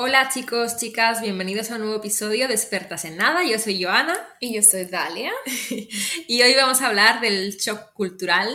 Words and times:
Hola 0.00 0.28
chicos, 0.32 0.76
chicas, 0.76 1.20
bienvenidos 1.20 1.72
a 1.72 1.74
un 1.74 1.80
nuevo 1.80 1.96
episodio 1.96 2.46
de 2.46 2.54
Expertas 2.54 3.04
en 3.04 3.16
Nada. 3.16 3.42
Yo 3.42 3.58
soy 3.58 3.82
Joana. 3.82 4.16
Y 4.38 4.54
yo 4.54 4.62
soy 4.62 4.84
Dalia. 4.84 5.32
y 6.28 6.40
hoy 6.40 6.54
vamos 6.54 6.80
a 6.82 6.86
hablar 6.86 7.20
del 7.20 7.56
shock 7.56 7.94
cultural 7.94 8.48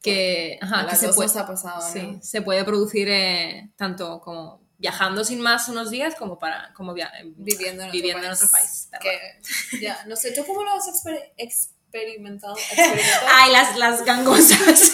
que, 0.00 0.60
ajá, 0.62 0.86
que 0.86 0.94
se, 0.94 1.08
puede, 1.08 1.36
ha 1.36 1.44
pasado, 1.44 1.82
sí, 1.92 2.20
se 2.22 2.42
puede 2.42 2.62
producir 2.62 3.08
eh, 3.10 3.72
tanto 3.74 4.20
como 4.20 4.62
viajando 4.78 5.24
sin 5.24 5.40
más 5.40 5.68
unos 5.68 5.90
días 5.90 6.14
como 6.14 6.38
para 6.38 6.72
como 6.72 6.94
viviendo, 6.94 7.82
en, 7.82 7.90
viviendo 7.90 8.24
en 8.24 8.32
otro 8.32 8.46
país. 8.52 8.90
Que, 9.00 9.40
ya, 9.80 10.04
no 10.06 10.14
sé, 10.14 10.30
¿tú 10.30 10.46
cómo 10.46 10.62
lo 10.62 10.70
has 10.70 10.86
experimentado? 11.36 12.54
Ay, 13.28 13.50
las, 13.50 13.76
las 13.76 14.04
gangosas. 14.04 14.92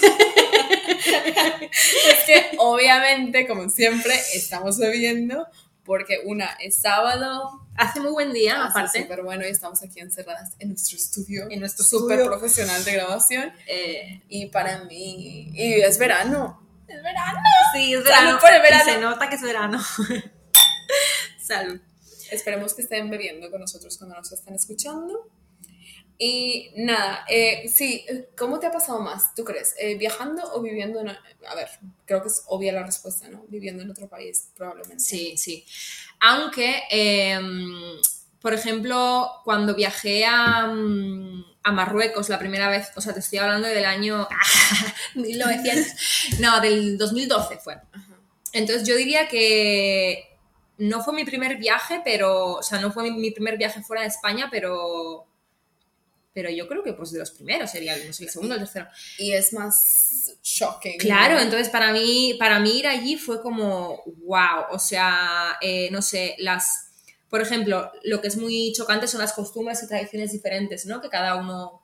es 2.08 2.24
que 2.26 2.56
obviamente, 2.56 3.46
como 3.46 3.68
siempre, 3.68 4.18
estamos 4.32 4.78
bebiendo 4.78 5.46
porque 5.86 6.20
una 6.24 6.46
es 6.60 6.76
sábado. 6.76 7.66
Hace 7.76 8.00
muy 8.00 8.10
buen 8.10 8.32
día, 8.32 8.64
aparte. 8.64 9.02
Súper 9.02 9.22
bueno 9.22 9.44
y 9.46 9.50
estamos 9.50 9.82
aquí 9.82 10.00
encerradas 10.00 10.54
en 10.58 10.68
nuestro 10.70 10.96
estudio. 10.96 11.46
En 11.48 11.60
nuestro 11.60 11.84
súper 11.84 12.24
profesional 12.24 12.84
de 12.84 12.92
grabación. 12.92 13.52
Eh, 13.66 14.22
y 14.28 14.46
para 14.46 14.84
mí, 14.84 15.50
y 15.54 15.74
es 15.74 15.98
verano. 15.98 16.60
Es 16.88 17.02
verano. 17.02 17.40
Sí, 17.72 17.94
es 17.94 18.04
verano. 18.04 18.38
Por 18.40 18.52
el 18.52 18.62
verano. 18.62 18.84
se 18.84 19.00
nota 19.00 19.28
que 19.28 19.36
es 19.36 19.42
verano. 19.42 19.80
Salud. 21.40 21.80
Esperemos 22.30 22.74
que 22.74 22.82
estén 22.82 23.08
bebiendo 23.08 23.50
con 23.50 23.60
nosotros 23.60 23.96
cuando 23.98 24.16
nos 24.16 24.32
estén 24.32 24.54
escuchando. 24.54 25.30
Y 26.18 26.70
nada, 26.76 27.26
eh, 27.28 27.68
sí, 27.68 28.06
¿cómo 28.36 28.58
te 28.58 28.66
ha 28.66 28.72
pasado 28.72 29.00
más, 29.00 29.34
tú 29.34 29.44
crees? 29.44 29.74
Eh, 29.78 29.96
¿Viajando 29.96 30.42
o 30.54 30.62
viviendo 30.62 31.00
en... 31.00 31.08
A 31.08 31.54
ver, 31.54 31.68
creo 32.06 32.22
que 32.22 32.28
es 32.28 32.42
obvia 32.46 32.72
la 32.72 32.84
respuesta, 32.84 33.28
¿no? 33.28 33.44
Viviendo 33.48 33.82
en 33.82 33.90
otro 33.90 34.08
país, 34.08 34.50
probablemente. 34.56 35.02
Sí, 35.02 35.36
sí. 35.36 35.66
Aunque, 36.20 36.82
em, 36.90 38.00
por 38.40 38.54
ejemplo, 38.54 39.30
cuando 39.44 39.74
viajé 39.74 40.24
a, 40.24 40.62
a, 41.62 41.72
Marruecos 41.72 42.30
la 42.30 42.38
primera 42.38 42.70
vez, 42.70 42.88
o 42.96 43.02
sea, 43.02 43.12
te 43.12 43.20
estoy 43.20 43.38
hablando 43.38 43.68
del 43.68 43.84
año 43.84 44.26
1900, 45.16 45.92
no, 46.40 46.60
del 46.60 46.96
2012 46.96 47.58
fue. 47.58 47.76
Entonces 48.54 48.88
yo 48.88 48.96
diría 48.96 49.28
que 49.28 50.38
no 50.78 51.02
fue 51.02 51.12
mi 51.12 51.24
primer 51.24 51.58
viaje, 51.58 52.00
pero, 52.02 52.54
o 52.54 52.62
sea, 52.62 52.80
no 52.80 52.90
fue 52.90 53.10
mi 53.10 53.30
primer 53.32 53.58
viaje 53.58 53.82
fuera 53.82 54.00
de 54.02 54.08
España, 54.08 54.48
pero 54.50 55.26
pero 56.36 56.50
yo 56.50 56.68
creo 56.68 56.82
que 56.82 56.92
pues 56.92 57.12
de 57.12 57.18
los 57.18 57.30
primeros 57.30 57.70
sería 57.70 57.94
el 57.94 58.12
segundo, 58.12 58.56
el 58.56 58.60
tercero. 58.60 58.88
Y 59.16 59.32
es 59.32 59.54
más 59.54 60.36
shocking. 60.42 60.98
Claro, 60.98 61.40
entonces 61.40 61.70
para 61.70 61.94
mí, 61.94 62.36
para 62.38 62.60
mí 62.60 62.80
ir 62.80 62.86
allí 62.86 63.16
fue 63.16 63.40
como, 63.40 64.02
wow, 64.18 64.66
o 64.70 64.78
sea, 64.78 65.56
eh, 65.62 65.88
no 65.90 66.02
sé, 66.02 66.34
las, 66.36 66.90
por 67.30 67.40
ejemplo, 67.40 67.90
lo 68.02 68.20
que 68.20 68.28
es 68.28 68.36
muy 68.36 68.70
chocante 68.76 69.08
son 69.08 69.22
las 69.22 69.32
costumbres 69.32 69.82
y 69.82 69.88
tradiciones 69.88 70.30
diferentes, 70.30 70.84
¿no? 70.84 71.00
Que 71.00 71.08
cada 71.08 71.36
uno 71.36 71.80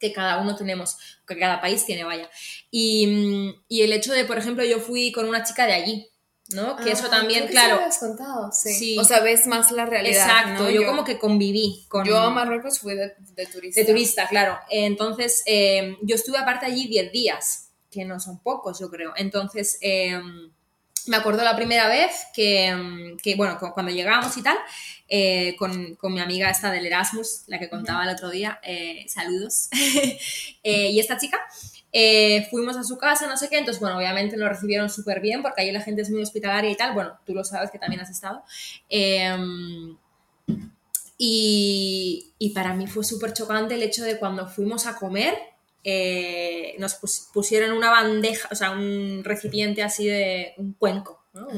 que 0.00 0.12
cada 0.12 0.42
uno 0.42 0.56
tenemos, 0.56 0.98
que 1.24 1.38
cada 1.38 1.60
país 1.60 1.86
tiene, 1.86 2.02
vaya. 2.02 2.28
Y, 2.72 3.54
y 3.68 3.82
el 3.82 3.92
hecho 3.92 4.12
de, 4.12 4.24
por 4.24 4.36
ejemplo, 4.36 4.64
yo 4.64 4.80
fui 4.80 5.12
con 5.12 5.28
una 5.28 5.44
chica 5.44 5.64
de 5.64 5.74
allí, 5.74 6.10
¿no? 6.50 6.76
Que 6.76 6.92
eso 6.92 7.04
ah, 7.06 7.10
también, 7.10 7.48
claro. 7.48 7.80
contado, 7.98 8.52
sí. 8.52 8.96
O 8.98 9.04
sea, 9.04 9.20
ves 9.20 9.46
más 9.46 9.70
la 9.72 9.86
realidad. 9.86 10.26
Exacto, 10.26 10.70
yo, 10.70 10.86
como 10.86 11.04
que 11.04 11.18
conviví 11.18 11.84
con. 11.88 12.04
Yo 12.04 12.18
a 12.18 12.30
Marruecos 12.30 12.78
fui 12.78 12.94
de, 12.94 13.14
turista. 13.46 13.80
De 13.80 13.86
turista, 13.86 14.28
claro. 14.28 14.58
Entonces, 14.70 15.42
eh, 15.46 15.96
yo 16.02 16.14
estuve 16.14 16.38
aparte 16.38 16.66
allí 16.66 16.86
10 16.86 17.12
días, 17.12 17.70
que 17.90 18.04
no 18.04 18.20
son 18.20 18.38
pocos, 18.38 18.78
yo 18.78 18.90
creo. 18.90 19.12
Entonces, 19.16 19.78
eh, 19.80 20.20
me 21.06 21.16
acuerdo 21.16 21.42
la 21.42 21.56
primera 21.56 21.88
vez 21.88 22.26
que, 22.34 23.16
que 23.22 23.34
bueno, 23.36 23.58
cuando 23.58 23.92
llegamos 23.92 24.36
y 24.36 24.42
tal, 24.42 24.56
eh, 25.08 25.54
con, 25.58 25.94
con, 25.96 26.12
mi 26.12 26.20
amiga 26.20 26.50
esta 26.50 26.70
del 26.70 26.86
Erasmus, 26.86 27.44
la 27.46 27.58
que 27.58 27.68
contaba 27.68 28.04
el 28.04 28.10
otro 28.10 28.30
día, 28.30 28.60
saludos, 29.08 29.68
y 30.62 30.98
esta 31.00 31.16
chica. 31.16 31.40
Eh, 31.98 32.46
fuimos 32.50 32.76
a 32.76 32.84
su 32.84 32.98
casa, 32.98 33.26
no 33.26 33.38
sé 33.38 33.48
qué, 33.48 33.56
entonces, 33.56 33.80
bueno, 33.80 33.96
obviamente 33.96 34.36
nos 34.36 34.50
recibieron 34.50 34.90
súper 34.90 35.18
bien 35.20 35.40
porque 35.40 35.62
ahí 35.62 35.72
la 35.72 35.80
gente 35.80 36.02
es 36.02 36.10
muy 36.10 36.20
hospitalaria 36.20 36.70
y 36.70 36.76
tal, 36.76 36.92
bueno, 36.92 37.18
tú 37.24 37.32
lo 37.32 37.42
sabes 37.42 37.70
que 37.70 37.78
también 37.78 38.02
has 38.02 38.10
estado. 38.10 38.42
Em, 38.90 39.96
y, 41.16 42.34
y, 42.38 42.50
para 42.50 42.74
mí 42.74 42.86
fue 42.86 43.02
súper 43.02 43.32
chocante 43.32 43.76
el 43.76 43.82
hecho 43.82 44.04
de 44.04 44.18
cuando 44.18 44.46
fuimos 44.46 44.86
a 44.86 44.96
comer, 44.96 45.38
eh, 45.84 46.76
nos 46.78 46.96
pusieron 47.32 47.74
una 47.74 47.90
bandeja, 47.90 48.46
o 48.52 48.54
sea, 48.54 48.72
un 48.72 49.22
recipiente 49.24 49.82
así 49.82 50.06
de 50.06 50.52
un 50.58 50.74
cuenco, 50.74 51.24
¿no? 51.32 51.48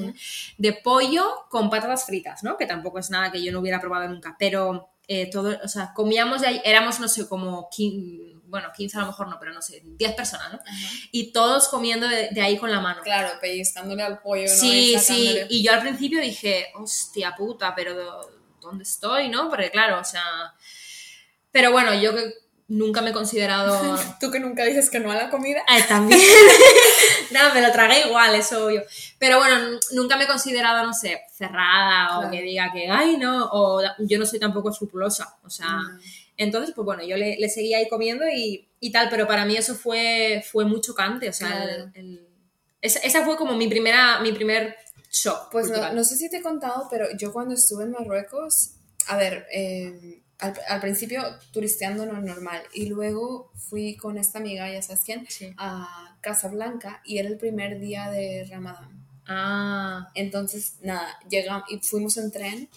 de 0.57 0.73
pollo 0.73 1.25
con 1.51 1.69
patatas 1.69 2.07
fritas, 2.07 2.45
¿no? 2.45 2.57
Que 2.57 2.67
tampoco 2.67 3.01
es 3.01 3.11
nada 3.11 3.33
que 3.33 3.43
yo 3.43 3.51
no 3.51 3.59
hubiera 3.59 3.81
probado 3.81 4.09
nunca, 4.09 4.37
pero 4.39 4.89
eh, 5.09 5.31
todo, 5.31 5.59
o 5.65 5.69
sea, 5.69 5.93
comíamos 5.95 6.43
de 6.43 6.49
ahí, 6.49 6.63
éramos, 6.65 7.01
no 7.01 7.09
sé, 7.09 7.27
como 7.27 7.71
bueno, 8.45 8.69
15 8.75 8.97
a 8.97 9.01
lo 9.01 9.07
mejor 9.09 9.29
no, 9.29 9.39
pero 9.39 9.53
no 9.53 9.63
sé, 9.63 9.83
10 9.85 10.15
personas, 10.15 10.53
¿no? 10.53 10.61
Y 11.11 11.33
todos 11.33 11.69
comiendo 11.69 12.07
de, 12.07 12.41
ahí 12.41 12.57
con 12.59 12.71
la 12.71 12.81
mano. 12.81 13.03
Claro, 13.03 13.29
pellizcándole 13.41 14.03
al 14.03 14.21
pollo, 14.21 14.49
¿no? 14.49 14.55
Sí, 14.55 14.97
sí, 14.99 15.39
y 15.49 15.63
yo 15.63 15.73
al 15.73 15.81
principio 15.81 16.21
dije, 16.21 16.69
hostia 16.75 17.35
puta, 17.37 17.75
pero 17.75 18.21
¿dónde 18.61 18.85
estoy, 18.85 19.29
no? 19.29 19.49
Porque 19.49 19.71
claro, 19.71 20.01
o 20.01 20.05
sea... 20.05 20.23
Pero 21.51 21.73
bueno, 21.73 21.95
yo 21.95 22.15
que 22.15 22.35
nunca 22.69 23.03
me 23.03 23.11
he 23.11 23.13
considerado... 23.13 23.99
¿Tú 24.21 24.31
que 24.31 24.41
nunca 24.41 24.65
dices 24.65 24.91
que 24.91 25.01
no 25.01 25.11
a 25.11 25.17
la 25.17 25.31
comida? 25.31 25.63
Ah, 25.67 25.79
también. 25.89 26.21
no, 27.33 27.55
me 27.55 27.63
lo 27.63 27.73
tragué 27.73 28.07
igual, 28.07 28.35
eso 28.35 28.67
obvio. 28.67 28.83
Pero 29.19 29.39
bueno, 29.39 29.79
nunca 29.93 30.17
me 30.17 30.25
he 30.25 30.29
considerado, 30.29 30.87
no 30.87 30.95
sé, 30.95 31.23
cerrada 31.37 32.21
o 32.21 32.31
que 32.31 32.43
diga 32.43 32.71
que, 32.73 32.89
ay, 32.89 33.17
no, 33.17 33.49
o 33.53 33.83
yo 33.99 34.19
no 34.19 34.27
soy 34.27 34.39
tampoco 34.39 34.71
escrupulosa, 34.71 35.37
o 35.45 35.51
sea... 35.51 35.69
Mm. 35.69 36.01
Entonces, 36.41 36.73
pues 36.73 36.85
bueno, 36.85 37.03
yo 37.03 37.17
le, 37.17 37.37
le 37.37 37.49
seguía 37.49 37.79
ahí 37.79 37.89
comiendo 37.89 38.25
y, 38.29 38.69
y, 38.79 38.93
tal, 38.93 39.09
pero 39.11 39.27
para 39.27 39.45
mí 39.45 39.57
eso 39.57 39.75
fue, 39.75 40.45
fue 40.49 40.65
muy 40.65 40.81
chocante, 40.81 41.29
o 41.29 41.33
sea, 41.33 41.93
esa, 42.81 43.25
fue 43.25 43.37
como 43.37 43.57
mi, 43.57 43.67
primera, 43.67 44.21
mi 44.21 44.31
primer 44.31 44.77
shock. 45.11 45.51
Pues 45.51 45.69
no, 45.69 45.93
no, 45.93 46.05
sé 46.05 46.17
si 46.17 46.31
te 46.31 46.37
he 46.37 46.43
contado, 46.43 46.87
pero 46.89 47.07
yo 47.17 47.33
cuando 47.33 47.55
estuve 47.55 47.83
en 47.85 47.91
Marruecos, 47.91 48.75
a 49.09 49.17
ver, 49.17 49.47
em, 49.51 50.23
al, 50.39 50.55
al, 50.69 50.81
principio 50.81 51.23
turisteando 51.53 52.07
no 52.07 52.21
normal 52.21 52.63
y 52.73 52.87
luego 52.87 53.51
fui 53.55 53.97
con 53.97 54.19
esta 54.19 54.39
amiga, 54.39 54.71
ya 54.71 54.83
sabes 54.83 55.03
quién, 55.05 55.27
a 55.57 56.17
Casablanca 56.21 57.01
y 57.05 57.19
era 57.19 57.29
el 57.29 57.39
primer 57.39 57.81
día 57.81 58.11
de 58.11 58.47
Ramadán. 58.49 58.99
Ah. 59.27 60.11
Entonces, 60.15 60.77
nada, 60.83 61.19
llegamos 61.29 61.65
y 61.71 61.79
fuimos 61.79 62.17
en 62.17 62.33
tren 62.33 62.69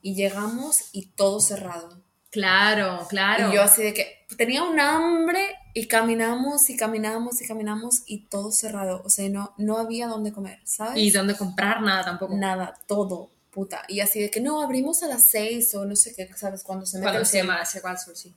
y 0.00 0.14
llegamos 0.14 0.90
y 0.92 1.06
todo 1.06 1.40
cerrado. 1.40 2.00
Claro, 2.30 3.06
claro. 3.08 3.50
Y 3.50 3.54
yo 3.54 3.62
así 3.62 3.82
de 3.82 3.94
que 3.94 4.26
tenía 4.36 4.62
un 4.62 4.78
hambre 4.78 5.56
y 5.74 5.86
caminamos 5.86 6.68
y 6.70 6.76
caminamos 6.76 7.40
y 7.40 7.46
caminamos 7.46 8.02
y 8.06 8.26
todo 8.26 8.52
cerrado. 8.52 9.02
O 9.04 9.08
sea, 9.08 9.28
no, 9.28 9.54
no 9.56 9.78
había 9.78 10.06
dónde 10.06 10.32
comer, 10.32 10.60
¿sabes? 10.64 10.98
Y 10.98 11.10
dónde 11.10 11.36
comprar 11.36 11.82
nada 11.82 12.04
tampoco. 12.04 12.36
Nada, 12.36 12.78
todo, 12.86 13.30
puta. 13.50 13.82
Y 13.88 14.00
así 14.00 14.20
de 14.20 14.30
que 14.30 14.40
no, 14.40 14.62
abrimos 14.62 15.02
a 15.02 15.08
las 15.08 15.24
seis 15.24 15.74
o 15.74 15.84
no 15.84 15.96
sé 15.96 16.14
qué, 16.14 16.28
¿sabes? 16.36 16.62
Cuando 16.62 16.86
se 16.86 16.98
mete 16.98 17.10
Cuando 17.10 17.24
se 17.24 17.38
llama 17.38 17.60
hacia 17.60 17.80
sur, 17.96 18.16
sí. 18.16 18.34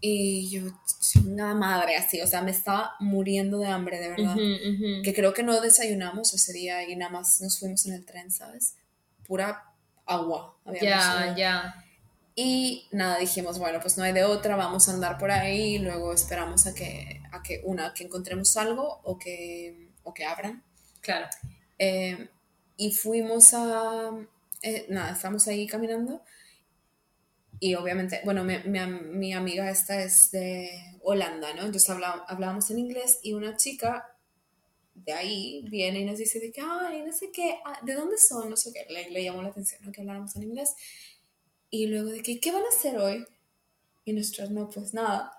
Y 0.00 0.50
yo, 0.50 0.62
nada 1.24 1.54
madre, 1.54 1.96
así, 1.96 2.20
o 2.20 2.26
sea, 2.26 2.42
me 2.42 2.50
estaba 2.50 2.94
muriendo 3.00 3.58
de 3.58 3.68
hambre, 3.68 3.98
de 3.98 4.10
verdad. 4.10 4.36
Que 5.02 5.14
creo 5.14 5.32
que 5.32 5.42
no 5.42 5.58
desayunamos 5.60 6.34
ese 6.34 6.52
día 6.52 6.86
y 6.88 6.96
nada 6.96 7.10
más 7.10 7.40
nos 7.40 7.58
fuimos 7.58 7.86
en 7.86 7.94
el 7.94 8.04
tren, 8.04 8.30
¿sabes? 8.30 8.74
Pura 9.26 9.64
agua. 10.04 10.56
Ya, 10.80 11.34
ya. 11.36 11.82
Y 12.34 12.86
nada, 12.92 13.18
dijimos, 13.18 13.58
bueno, 13.58 13.80
pues 13.80 13.96
no 13.96 14.04
hay 14.04 14.12
de 14.12 14.24
otra, 14.24 14.56
vamos 14.56 14.88
a 14.88 14.92
andar 14.92 15.16
por 15.16 15.30
ahí 15.30 15.76
y 15.76 15.78
luego 15.78 16.12
esperamos 16.12 16.66
a 16.66 16.74
que, 16.74 17.22
a 17.32 17.42
que 17.42 17.62
una, 17.64 17.94
que 17.94 18.04
encontremos 18.04 18.54
algo 18.58 19.00
o 19.04 19.18
que, 19.18 19.88
o 20.02 20.12
que 20.12 20.26
abran. 20.26 20.62
Claro. 21.00 21.26
Eh, 21.78 22.28
y 22.76 22.92
fuimos 22.92 23.54
a, 23.54 24.10
eh, 24.62 24.86
nada, 24.88 25.12
estamos 25.12 25.46
ahí 25.48 25.66
caminando 25.66 26.22
y 27.58 27.74
obviamente, 27.74 28.20
bueno, 28.24 28.44
mi, 28.44 28.54
mi, 28.64 29.32
amiga 29.32 29.70
esta 29.70 30.02
es 30.02 30.30
de 30.30 30.70
Holanda, 31.02 31.54
¿no? 31.54 31.62
Entonces 31.62 31.88
hablábamos 31.88 32.70
en 32.70 32.78
inglés 32.78 33.18
y 33.22 33.32
una 33.32 33.56
chica 33.56 34.06
de 34.94 35.12
ahí 35.12 35.64
viene 35.68 36.00
y 36.00 36.04
nos 36.04 36.18
dice 36.18 36.38
de 36.38 36.52
que, 36.52 36.60
ay, 36.60 37.02
no 37.02 37.12
sé 37.12 37.30
qué, 37.32 37.58
ah, 37.64 37.78
¿de 37.82 37.94
dónde 37.94 38.18
son? 38.18 38.50
No 38.50 38.56
sé 38.56 38.72
qué, 38.72 38.86
le, 38.92 39.10
le 39.10 39.24
llamó 39.24 39.42
la 39.42 39.48
atención, 39.48 39.80
¿no? 39.84 39.92
Que 39.92 40.02
habláramos 40.02 40.36
en 40.36 40.42
inglés. 40.42 40.74
Y 41.70 41.86
luego 41.86 42.10
de 42.10 42.22
que, 42.22 42.40
¿qué 42.40 42.52
van 42.52 42.62
a 42.62 42.68
hacer 42.68 42.98
hoy? 42.98 43.24
Y 44.04 44.12
nosotros, 44.12 44.50
no, 44.50 44.68
pues 44.68 44.92
nada. 44.94 45.32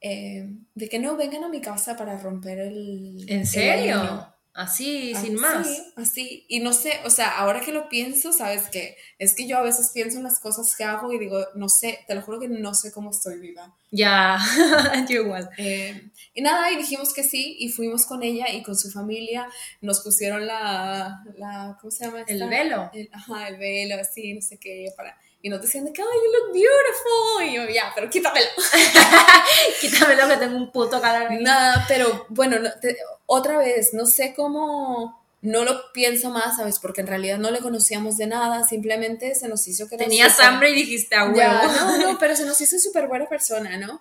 Eh, 0.00 0.48
de 0.74 0.88
que 0.88 0.98
no 0.98 1.16
vengan 1.16 1.44
a 1.44 1.48
mi 1.48 1.60
casa 1.60 1.96
para 1.96 2.18
romper 2.18 2.58
el... 2.58 3.24
¿En 3.28 3.46
serio? 3.46 4.33
Así, 4.54 5.12
sin 5.16 5.34
más. 5.34 5.66
Así, 5.66 5.82
así. 5.96 6.46
Y 6.48 6.60
no 6.60 6.72
sé, 6.72 7.00
o 7.04 7.10
sea, 7.10 7.38
ahora 7.38 7.60
que 7.60 7.72
lo 7.72 7.88
pienso, 7.88 8.32
¿sabes 8.32 8.68
qué? 8.70 8.96
Es 9.18 9.34
que 9.34 9.48
yo 9.48 9.58
a 9.58 9.62
veces 9.62 9.90
pienso 9.92 10.18
en 10.18 10.22
las 10.22 10.38
cosas 10.38 10.76
que 10.76 10.84
hago 10.84 11.12
y 11.12 11.18
digo, 11.18 11.44
no 11.56 11.68
sé, 11.68 11.98
te 12.06 12.14
lo 12.14 12.22
juro 12.22 12.38
que 12.38 12.46
no 12.48 12.72
sé 12.72 12.92
cómo 12.92 13.10
estoy 13.10 13.40
viva. 13.40 13.74
Ya, 13.90 14.38
yo 15.08 15.22
igual. 15.22 15.50
Eh, 15.58 16.08
y 16.34 16.40
nada, 16.40 16.70
y 16.70 16.76
dijimos 16.76 17.12
que 17.12 17.24
sí, 17.24 17.56
y 17.58 17.68
fuimos 17.70 18.06
con 18.06 18.22
ella 18.22 18.48
y 18.52 18.62
con 18.62 18.76
su 18.76 18.90
familia, 18.92 19.48
nos 19.80 20.00
pusieron 20.00 20.46
la, 20.46 21.24
la 21.36 21.76
¿cómo 21.80 21.90
se 21.90 22.04
llama? 22.04 22.22
El 22.26 22.48
velo. 22.48 22.90
El- 22.94 23.10
ajá, 23.12 23.48
el 23.48 23.56
velo, 23.58 23.96
así, 24.00 24.34
no 24.34 24.40
sé 24.40 24.58
qué, 24.58 24.86
para... 24.96 25.18
Y 25.46 25.50
nos 25.50 25.60
decían 25.60 25.84
de 25.84 25.92
que, 25.92 26.02
oh, 26.02 26.06
you 26.06 26.32
look 26.32 26.52
beautiful. 26.54 27.44
Y 27.46 27.52
yo, 27.54 27.68
ya, 27.68 27.92
pero 27.94 28.08
quítamelo. 28.08 28.46
Quítamelo 29.80 30.26
que 30.28 30.36
tengo 30.38 30.56
un 30.56 30.70
puto 30.72 31.00
calor. 31.02 31.30
ahí. 31.30 31.42
Nada, 31.42 31.84
pero 31.86 32.24
bueno, 32.30 32.58
no, 32.58 32.70
te- 32.80 32.96
otra 33.26 33.58
vez, 33.58 33.92
no 33.92 34.06
sé 34.06 34.32
cómo, 34.34 35.22
no 35.42 35.64
lo 35.64 35.92
pienso 35.92 36.30
más, 36.30 36.56
¿sabes? 36.56 36.78
Porque 36.78 37.02
en 37.02 37.08
realidad 37.08 37.36
no 37.38 37.50
le 37.50 37.58
conocíamos 37.60 38.16
de 38.16 38.26
nada, 38.26 38.66
simplemente 38.66 39.34
se 39.34 39.48
nos 39.48 39.68
hizo 39.68 39.86
que 39.88 39.96
Tenías 39.98 40.32
súper- 40.32 40.46
hambre 40.46 40.70
y 40.70 40.74
dijiste 40.76 41.14
a 41.14 41.24
huevo. 41.24 41.36
Ya, 41.36 41.62
no, 41.66 41.98
no, 41.98 42.18
pero 42.20 42.34
se 42.36 42.46
nos 42.46 42.58
hizo 42.60 42.78
súper 42.78 43.06
buena 43.06 43.26
persona, 43.28 43.76
¿no? 43.76 44.00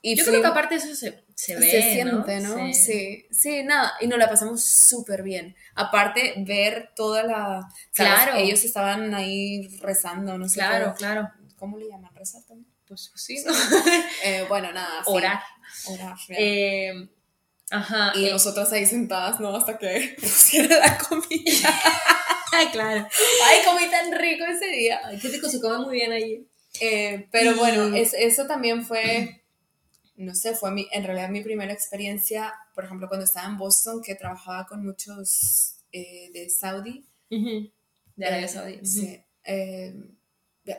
Y 0.00 0.14
Yo 0.16 0.24
creo 0.24 0.40
que 0.40 0.46
aparte 0.46 0.76
eso 0.76 0.94
se, 0.94 1.24
se 1.34 1.56
ve, 1.56 1.70
se 1.70 1.82
siente, 1.82 2.40
¿no? 2.40 2.56
Sí. 2.68 2.74
Sí. 2.74 3.26
sí, 3.30 3.62
nada, 3.64 3.94
y 4.00 4.06
nos 4.06 4.18
la 4.18 4.28
pasamos 4.28 4.62
súper 4.64 5.22
bien. 5.22 5.56
Aparte, 5.74 6.34
ver 6.38 6.90
toda 6.94 7.22
la... 7.24 7.68
¿sabes? 7.92 8.12
Claro. 8.14 8.36
Ellos 8.36 8.62
estaban 8.64 9.12
ahí 9.14 9.66
rezando, 9.80 10.38
no 10.38 10.48
sé. 10.48 10.54
Claro, 10.60 10.84
cómo- 10.86 10.96
claro. 10.96 11.30
¿Cómo 11.56 11.78
le 11.78 11.88
llaman? 11.88 12.14
¿Rezar 12.14 12.42
también? 12.46 12.70
Pues 12.86 13.10
sí. 13.16 13.36
Eh, 14.24 14.44
bueno, 14.48 14.72
nada. 14.72 15.02
sí. 15.04 15.10
Orar. 15.12 15.40
Orar. 15.86 16.16
Eh, 16.30 16.92
ajá. 17.70 18.12
Y 18.14 18.26
eh, 18.26 18.30
nosotras 18.30 18.72
ahí 18.72 18.86
sentadas, 18.86 19.40
¿no? 19.40 19.54
Hasta 19.56 19.76
que 19.78 20.14
pusieron 20.20 20.78
la 20.78 20.96
comida. 20.96 21.74
claro. 22.72 23.06
Ay, 23.46 23.58
comí 23.64 23.90
tan 23.90 24.12
rico 24.12 24.44
ese 24.44 24.66
día. 24.66 25.00
Ay, 25.04 25.18
qué 25.18 25.28
rico, 25.28 25.48
se 25.48 25.60
come 25.60 25.78
muy 25.78 25.96
bien 25.96 26.12
allí. 26.12 26.46
Eh, 26.80 27.28
pero 27.32 27.56
bueno, 27.56 27.94
es- 27.96 28.14
eso 28.14 28.46
también 28.46 28.84
fue, 28.84 29.37
no 30.18 30.34
sé, 30.34 30.54
fue 30.54 30.70
mi, 30.70 30.86
en 30.92 31.04
realidad 31.04 31.28
mi 31.30 31.42
primera 31.42 31.72
experiencia, 31.72 32.54
por 32.74 32.84
ejemplo, 32.84 33.08
cuando 33.08 33.24
estaba 33.24 33.46
en 33.48 33.56
Boston, 33.58 34.02
que 34.02 34.14
trabajaba 34.14 34.66
con 34.66 34.84
muchos 34.84 35.76
eh, 35.92 36.30
de 36.32 36.50
Saudi. 36.50 37.04
De 37.30 38.26
Arabia 38.26 38.48
Saudí. 38.48 38.84
Sí. 38.84 39.22
Eh, 39.44 39.94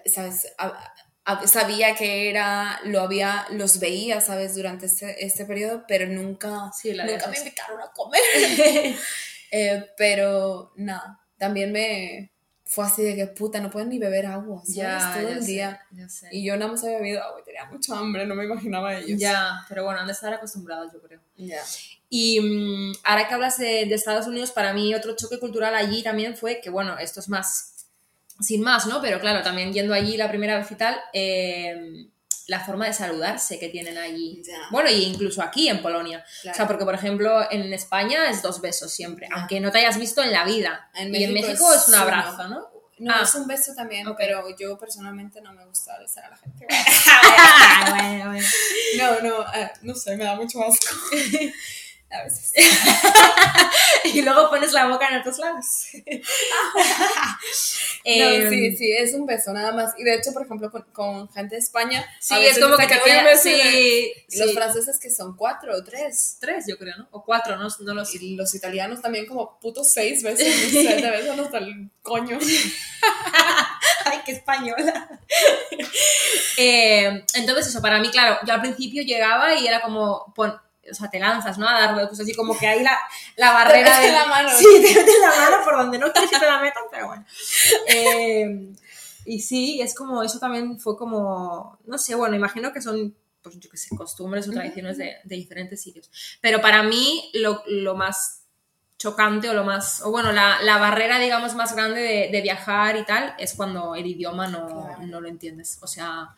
¿Sabes? 0.05 0.53
A- 0.57 0.93
a- 1.25 1.47
sabía 1.47 1.95
que 1.95 2.29
era, 2.29 2.79
lo 2.85 3.01
había, 3.01 3.45
los 3.51 3.79
veía, 3.79 4.21
¿sabes? 4.21 4.55
Durante 4.55 4.85
este, 4.87 5.25
este 5.25 5.45
periodo, 5.45 5.85
pero 5.87 6.07
nunca, 6.07 6.71
Sí, 6.79 6.93
la 6.93 7.05
nunca 7.05 7.27
me 7.27 7.37
invitaron 7.37 7.81
a 7.81 7.91
comer. 7.91 8.21
Eh, 9.51 9.83
pero 9.97 10.73
nada, 10.75 11.19
también 11.39 11.71
me 11.71 12.31
fue 12.71 12.85
así 12.85 13.01
de 13.01 13.15
que 13.15 13.25
puta, 13.25 13.59
no 13.59 13.71
pueden 13.71 13.89
ni 13.89 13.97
beber 13.97 14.27
agua, 14.27 14.59
¿sabes? 14.59 14.75
Ya, 14.75 15.11
Todo 15.15 15.27
ya 15.29 15.35
el 15.35 15.41
sé, 15.41 15.47
día. 15.51 15.81
ya 15.89 16.07
sé. 16.07 16.27
Y 16.31 16.45
yo 16.45 16.55
nada 16.55 16.71
más 16.71 16.83
había 16.83 16.97
bebido 16.99 17.23
agua 17.23 17.39
y 17.41 17.43
tenía 17.43 17.65
mucha 17.65 17.97
hambre, 17.97 18.27
no 18.27 18.35
me 18.35 18.45
imaginaba 18.45 18.95
ellos. 18.95 19.19
Ya, 19.19 19.65
pero 19.67 19.83
bueno, 19.85 19.99
han 19.99 20.05
de 20.05 20.13
estar 20.13 20.31
acostumbrados, 20.31 20.93
yo 20.93 21.01
creo. 21.01 21.19
Ya. 21.35 21.63
Y 22.09 22.39
mm, 22.39 22.93
ahora 23.05 23.27
que 23.27 23.33
hablas 23.33 23.57
de, 23.57 23.85
de 23.87 23.95
Estados 23.95 24.27
Unidos, 24.27 24.51
para 24.51 24.71
mí 24.73 24.93
otro 24.93 25.15
choque 25.15 25.39
cultural 25.39 25.73
allí 25.73 26.03
también 26.03 26.37
fue 26.37 26.61
que, 26.61 26.69
bueno, 26.69 26.95
esto 26.99 27.19
es 27.21 27.27
más, 27.29 27.87
sin 28.39 28.61
más, 28.61 28.85
¿no? 28.85 29.01
Pero 29.01 29.19
claro, 29.19 29.41
también 29.41 29.73
yendo 29.73 29.95
allí 29.95 30.15
la 30.15 30.29
primera 30.29 30.55
vez 30.59 30.69
y 30.69 30.75
tal, 30.75 30.95
eh, 31.13 32.05
la 32.49 32.59
forma 32.59 32.85
de 32.87 32.93
saludarse 32.93 33.57
que 33.59 33.69
tienen 33.69 33.97
allí. 33.97 34.41
Bueno, 34.71 34.89
y 34.89 35.03
incluso 35.03 35.41
aquí 35.41 35.69
en 35.69 35.81
Polonia. 35.81 36.23
Claro. 36.41 36.55
O 36.55 36.57
sea, 36.57 36.67
porque 36.67 36.83
por 36.83 36.95
ejemplo 36.95 37.49
en 37.51 37.71
España 37.73 38.29
es 38.29 38.41
dos 38.41 38.59
besos 38.59 38.91
siempre, 38.91 39.27
aunque 39.31 39.59
no 39.59 39.71
te 39.71 39.77
hayas 39.79 39.97
visto 39.97 40.21
en 40.21 40.31
la 40.31 40.43
vida. 40.43 40.89
En 40.95 41.13
y 41.13 41.23
en 41.23 41.33
México 41.33 41.71
es 41.73 41.81
es 41.83 41.87
un 41.89 41.95
abrazo, 41.95 42.47
¿no? 42.49 42.67
No, 42.99 43.13
Ah. 43.13 43.21
es 43.23 43.33
un 43.35 43.47
beso 43.47 43.73
también, 43.73 44.05
pero 44.17 44.43
yo 44.57 44.77
personalmente 44.77 45.39
no 45.41 45.53
me 45.53 45.65
gusta 45.65 45.97
besar 45.99 46.25
a 46.25 46.29
la 46.31 46.37
gente. 46.37 46.67
Ah, 47.07 47.95
bueno, 47.95 48.31
bueno. 48.31 48.47
No, 48.97 49.21
no, 49.21 49.53
eh, 49.53 49.71
no 49.83 49.95
sé, 49.95 50.17
me 50.17 50.25
da 50.25 50.35
mucho 50.35 50.61
asco. 50.61 50.95
A 52.11 52.23
veces. 52.23 52.53
y 54.05 54.21
luego 54.21 54.49
pones 54.49 54.73
la 54.73 54.87
boca 54.87 55.07
en 55.09 55.19
otros 55.19 55.37
lados. 55.37 55.65
Em, 58.03 58.43
no, 58.45 58.49
sí, 58.49 58.77
sí, 58.77 58.91
es 58.91 59.13
un 59.13 59.25
beso 59.25 59.51
nada 59.51 59.71
más. 59.73 59.93
Y 59.97 60.03
de 60.03 60.15
hecho, 60.15 60.31
por 60.31 60.43
ejemplo, 60.45 60.71
con, 60.71 60.83
con 60.93 61.29
gente 61.31 61.55
de 61.55 61.59
España, 61.61 62.05
Sí, 62.19 62.33
es 62.35 62.41
veces 62.41 62.63
como 62.63 62.77
que 62.77 62.87
te 62.87 62.93
Los 64.37 64.53
franceses 64.53 64.99
que 64.99 65.09
son 65.09 65.35
cuatro 65.35 65.75
o 65.75 65.83
tres. 65.83 66.37
Tres, 66.39 66.65
yo 66.67 66.77
creo, 66.77 66.95
¿no? 66.97 67.07
O 67.11 67.23
cuatro, 67.23 67.57
no, 67.57 67.67
no 67.81 67.93
lo 67.93 68.05
sé. 68.05 68.17
Y 68.21 68.35
los 68.35 68.55
italianos 68.55 69.01
también 69.01 69.25
como 69.25 69.59
putos 69.59 69.91
seis 69.91 70.23
veces, 70.23 70.71
te 70.71 71.09
besan 71.11 71.39
hasta 71.39 71.57
el 71.57 71.89
coño. 72.01 72.39
Ay, 74.05 74.19
qué 74.25 74.31
española. 74.31 75.09
Eh, 76.57 77.23
entonces, 77.35 77.67
eso, 77.67 77.81
para 77.81 77.99
mí, 77.99 78.09
claro, 78.09 78.37
yo 78.45 78.53
al 78.53 78.61
principio 78.61 79.03
llegaba 79.03 79.55
y 79.55 79.67
era 79.67 79.81
como, 79.81 80.33
pon- 80.35 80.59
o 80.91 80.93
sea, 80.95 81.09
te 81.09 81.19
lanzas, 81.19 81.57
¿no? 81.57 81.67
A 81.67 81.73
dar 81.79 81.95
besos, 81.95 82.19
así 82.19 82.33
como 82.33 82.57
que 82.57 82.67
ahí 82.67 82.83
la, 82.83 82.97
la 83.37 83.51
barrera 83.53 83.89
meten 83.99 84.11
de 84.13 84.19
la 84.19 84.25
mano. 84.27 84.49
Sí, 84.57 84.65
te 84.81 84.93
meten 84.95 85.21
la 85.21 85.29
mano 85.49 85.63
por 85.63 85.77
donde 85.77 85.97
no 85.97 86.11
quieres 86.11 86.29
que 86.31 86.39
te 86.39 86.45
la 86.45 86.59
metan, 86.59 86.83
pero 86.91 87.07
bueno. 87.07 87.25
Eh, 87.87 88.69
y 89.25 89.41
sí, 89.41 89.81
es 89.81 89.93
como, 89.93 90.23
eso 90.23 90.39
también 90.39 90.79
fue 90.79 90.97
como, 90.97 91.77
no 91.85 91.97
sé, 91.97 92.15
bueno, 92.15 92.35
imagino 92.35 92.71
que 92.73 92.81
son, 92.81 93.15
pues 93.41 93.59
yo 93.59 93.69
qué 93.69 93.77
sé, 93.77 93.95
costumbres 93.95 94.47
o 94.47 94.51
tradiciones 94.51 94.97
de, 94.97 95.15
de 95.23 95.35
diferentes 95.35 95.81
sitios. 95.81 96.09
Pero 96.41 96.61
para 96.61 96.83
mí, 96.83 97.29
lo, 97.33 97.61
lo 97.67 97.95
más 97.95 98.43
chocante 98.97 99.47
o 99.49 99.53
lo 99.53 99.63
más, 99.63 100.01
o 100.01 100.11
bueno, 100.11 100.31
la, 100.33 100.61
la 100.61 100.77
barrera, 100.77 101.19
digamos, 101.19 101.55
más 101.55 101.73
grande 101.75 102.01
de, 102.01 102.29
de 102.31 102.41
viajar 102.41 102.97
y 102.97 103.05
tal 103.05 103.33
es 103.39 103.53
cuando 103.53 103.95
el 103.95 104.05
idioma 104.05 104.47
no, 104.47 104.65
Claro. 104.67 105.07
no 105.07 105.21
lo 105.21 105.27
entiendes. 105.29 105.77
O 105.81 105.87
sea, 105.87 106.35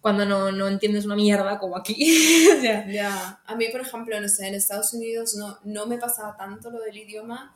cuando 0.00 0.24
no, 0.26 0.52
no 0.52 0.68
entiendes 0.68 1.04
una 1.04 1.16
mierda 1.16 1.58
como 1.58 1.76
aquí. 1.76 1.94
o 2.58 2.60
sea, 2.60 2.86
Ya, 2.90 3.42
a 3.44 3.54
mí, 3.56 3.66
por 3.70 3.80
ejemplo, 3.82 4.20
no 4.20 4.28
sé, 4.28 4.48
en 4.48 4.54
Estados 4.54 4.92
Unidos 4.94 5.34
no, 5.34 5.58
no 5.64 5.86
me 5.86 5.98
pasaba 5.98 6.36
tanto 6.36 6.70
lo 6.70 6.80
del 6.80 6.96
idioma 6.98 7.54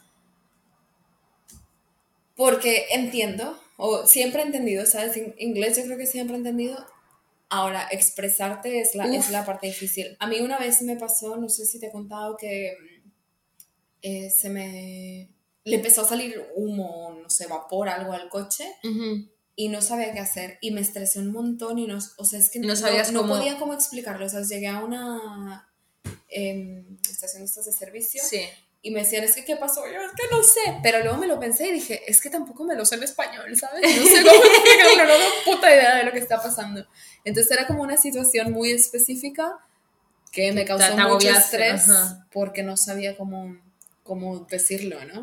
porque 2.36 2.86
entiendo, 2.90 3.58
o 3.76 4.06
siempre 4.06 4.42
he 4.42 4.46
entendido, 4.46 4.86
¿sabes? 4.86 5.16
In- 5.16 5.34
Inglés 5.38 5.76
yo 5.76 5.84
creo 5.84 5.98
que 5.98 6.06
siempre 6.06 6.34
he 6.34 6.38
entendido. 6.38 6.84
Ahora, 7.48 7.86
expresarte 7.90 8.80
es 8.80 8.94
la, 8.96 9.04
es 9.14 9.30
la 9.30 9.44
parte 9.44 9.68
difícil. 9.68 10.16
A 10.18 10.26
mí 10.26 10.40
una 10.40 10.58
vez 10.58 10.82
me 10.82 10.96
pasó, 10.96 11.36
no 11.36 11.48
sé 11.48 11.66
si 11.66 11.78
te 11.78 11.86
he 11.86 11.92
contado, 11.92 12.36
que 12.36 12.76
mm, 12.80 13.08
eh, 14.02 14.30
se 14.30 14.50
me... 14.50 15.30
Le 15.66 15.76
empezó 15.76 16.02
a 16.02 16.08
salir 16.08 16.42
humo, 16.56 17.16
no 17.22 17.30
sé, 17.30 17.46
vapor, 17.46 17.88
algo 17.88 18.12
al 18.12 18.28
coche 18.28 18.66
ujú. 18.84 19.28
Y 19.56 19.68
no 19.68 19.80
sabía 19.82 20.12
qué 20.12 20.18
hacer 20.20 20.58
y 20.60 20.70
me 20.72 20.80
estresé 20.80 21.18
un 21.20 21.30
montón 21.32 21.78
y 21.78 21.86
no, 21.86 21.98
o 22.16 22.24
sea, 22.24 22.38
es 22.38 22.50
que 22.50 22.58
No 22.58 22.74
sabías 22.76 23.12
no, 23.12 23.20
cómo- 23.22 23.36
podía 23.36 23.56
cómo 23.58 23.72
explicarlo, 23.74 24.26
o 24.26 24.28
sea, 24.28 24.42
llegué 24.42 24.66
a 24.68 24.82
una 24.84 25.68
em, 26.28 26.98
estación 27.08 27.42
de 27.42 27.46
estas 27.46 27.64
de 27.66 27.72
servicio 27.72 28.22
Sí. 28.28 28.40
y 28.82 28.90
me 28.90 29.00
decían, 29.00 29.22
es 29.24 29.34
que 29.36 29.44
¿qué 29.44 29.56
pasó? 29.56 29.82
Yo, 29.86 30.00
es 30.02 30.10
que 30.12 30.26
no 30.34 30.42
sé, 30.42 30.60
pero 30.82 30.98
luego 31.00 31.16
me 31.18 31.26
lo 31.28 31.38
pensé 31.38 31.68
y 31.68 31.72
dije, 31.72 32.02
es 32.10 32.20
que 32.20 32.30
tampoco 32.30 32.64
me 32.64 32.74
lo 32.74 32.84
sé 32.84 32.96
en 32.96 33.04
español, 33.04 33.56
¿sabes? 33.56 33.82
No 33.96 34.04
sé 34.04 34.22
cómo 34.22 34.42
explicarlo, 34.44 35.04
no 35.04 35.14
tengo 35.14 35.56
puta 35.56 35.72
idea 35.74 35.96
de 35.96 36.04
lo 36.04 36.12
que 36.12 36.18
está 36.18 36.42
pasando. 36.42 36.84
Entonces 37.24 37.52
era 37.52 37.66
como 37.68 37.82
una 37.82 37.96
situación 37.96 38.50
muy 38.52 38.72
específica 38.72 39.58
que 40.32 40.50
me 40.52 40.64
causó 40.64 40.96
mucho 40.96 41.30
estrés 41.30 41.88
ajá. 41.88 42.26
porque 42.32 42.64
no 42.64 42.76
sabía 42.76 43.16
cómo, 43.16 43.56
cómo 44.02 44.40
decirlo, 44.50 45.04
¿no? 45.04 45.22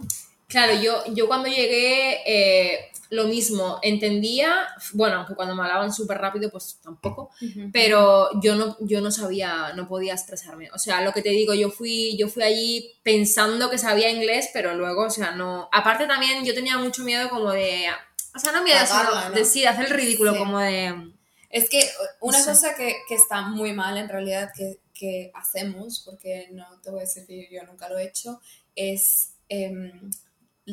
Claro, 0.51 0.73
yo, 0.81 1.03
yo 1.13 1.27
cuando 1.27 1.47
llegué, 1.47 2.21
eh, 2.25 2.91
lo 3.09 3.25
mismo, 3.25 3.79
entendía, 3.81 4.67
bueno, 4.93 5.17
aunque 5.17 5.35
cuando 5.35 5.55
me 5.55 5.63
hablaban 5.63 5.93
súper 5.93 6.17
rápido, 6.17 6.49
pues 6.49 6.79
tampoco, 6.83 7.29
pero 7.73 8.29
yo 8.41 8.55
no, 8.55 8.77
yo 8.81 9.01
no 9.01 9.11
sabía, 9.11 9.73
no 9.75 9.87
podía 9.87 10.13
expresarme. 10.13 10.69
O 10.73 10.77
sea, 10.77 11.01
lo 11.01 11.11
que 11.13 11.21
te 11.21 11.29
digo, 11.29 11.53
yo 11.53 11.69
fui, 11.71 12.17
yo 12.17 12.27
fui 12.27 12.43
allí 12.43 12.91
pensando 13.03 13.69
que 13.69 13.77
sabía 13.77 14.09
inglés, 14.09 14.49
pero 14.53 14.75
luego, 14.75 15.05
o 15.05 15.09
sea, 15.09 15.31
no. 15.31 15.69
Aparte 15.71 16.05
también 16.05 16.43
yo 16.45 16.53
tenía 16.53 16.77
mucho 16.77 17.03
miedo 17.03 17.29
como 17.29 17.51
de, 17.51 17.87
o 18.35 18.39
sea, 18.39 18.51
no 18.51 18.63
miedo, 18.63 18.79
sino 18.85 19.29
¿no? 19.29 19.35
de 19.35 19.45
sí, 19.45 19.61
de 19.61 19.67
hacer 19.69 19.85
el 19.85 19.91
ridículo, 19.91 20.33
Sí. 20.33 20.39
como 20.39 20.59
de... 20.59 21.11
Es 21.49 21.69
que 21.69 21.89
una 22.21 22.43
cosa 22.45 22.75
que, 22.75 22.95
que 23.09 23.15
está 23.15 23.41
muy 23.41 23.73
mal 23.73 23.97
en 23.97 24.07
realidad 24.07 24.51
que, 24.55 24.79
que 24.93 25.31
hacemos, 25.33 26.01
porque 26.05 26.47
no 26.51 26.65
te 26.81 26.91
voy 26.91 26.99
a 26.99 27.03
decir 27.03 27.25
que 27.27 27.49
yo 27.51 27.63
nunca 27.63 27.89
lo 27.89 27.97
he 27.97 28.05
hecho, 28.05 28.39
es 28.73 29.33
em, 29.49 30.09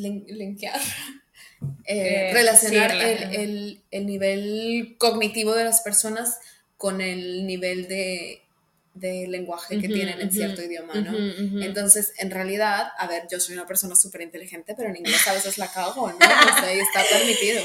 linkear, 0.03 0.81
eh, 1.85 2.31
Eh, 2.31 2.33
relacionar 2.33 2.91
sí, 2.93 2.99
el, 3.01 3.23
el- 3.35 3.83
el 3.91 4.07
nivel 4.07 4.97
cognitivo 4.99 5.55
de 5.55 5.65
las 5.65 5.81
personas 5.81 6.39
con 6.77 7.01
el 7.01 7.47
nivel 7.47 7.89
de, 7.89 8.43
de 8.95 9.27
lenguaje 9.29 9.79
que 9.79 9.87
Ujú, 9.87 9.95
tienen 9.95 10.21
en 10.21 10.29
ujú, 10.29 10.37
cierto 10.37 10.63
idioma, 10.63 10.95
¿no? 11.01 11.11
ujú, 11.13 11.45
ujú. 11.57 11.63
Entonces, 11.63 12.13
en 12.19 12.31
realidad, 12.31 12.89
a 12.99 13.07
ver, 13.07 13.25
yo 13.31 13.41
soy 13.41 13.55
una 13.55 13.67
persona 13.67 13.97
súper 13.97 14.21
inteligente, 14.23 14.75
pero 14.77 14.89
en 14.91 14.97
inglés 14.97 15.27
a 15.27 15.33
veces 15.33 15.59
la 15.59 15.71
cago, 15.73 16.09
¿no? 16.11 16.17
O 16.17 16.61
sea, 16.61 16.75
y 16.75 16.79
está 16.81 17.03
permitido. 17.11 17.63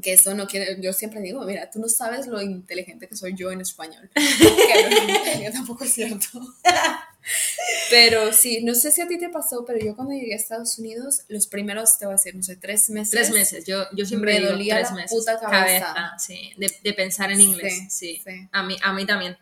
Que 0.00 0.12
eso 0.12 0.32
no 0.34 0.46
quiere, 0.46 0.80
yo 0.80 0.92
siempre 0.92 1.20
digo, 1.20 1.44
mira, 1.44 1.68
tú 1.70 1.80
no 1.80 1.88
sabes 1.88 2.28
lo 2.28 2.40
inteligente 2.40 3.08
que 3.08 3.16
soy 3.16 3.34
yo 3.34 3.50
en 3.50 3.60
español. 3.60 4.08
Que 4.14 5.44
no, 5.44 5.52
tampoco 5.52 5.84
es 5.84 5.92
cierto. 5.92 6.40
Pero 7.90 8.32
sí, 8.32 8.62
no 8.64 8.74
sé 8.74 8.90
si 8.90 9.00
a 9.00 9.06
ti 9.08 9.18
te 9.18 9.28
pasó, 9.28 9.64
pero 9.64 9.78
yo 9.84 9.94
cuando 9.96 10.14
llegué 10.14 10.34
a 10.34 10.36
Estados 10.36 10.78
Unidos, 10.78 11.22
los 11.28 11.46
primeros, 11.46 11.98
te 11.98 12.06
voy 12.06 12.12
a 12.14 12.16
decir, 12.16 12.34
no 12.34 12.42
sé, 12.42 12.56
tres 12.56 12.90
meses. 12.90 13.10
Tres 13.10 13.30
meses, 13.30 13.64
yo, 13.66 13.84
yo 13.94 14.04
siempre 14.04 14.34
Me 14.34 14.40
digo 14.40 14.52
dolía 14.52 14.76
tres 14.76 14.90
la 14.90 14.96
meses. 14.96 15.10
puta 15.18 15.38
cabeza. 15.40 16.14
sí, 16.18 16.52
de, 16.56 16.72
de 16.82 16.92
pensar 16.94 17.30
en 17.32 17.40
inglés, 17.40 17.74
Sí, 17.90 18.16
sí. 18.16 18.22
sí. 18.24 18.48
A, 18.52 18.62
mí, 18.62 18.76
a 18.82 18.92
mí 18.92 19.06
también. 19.06 19.36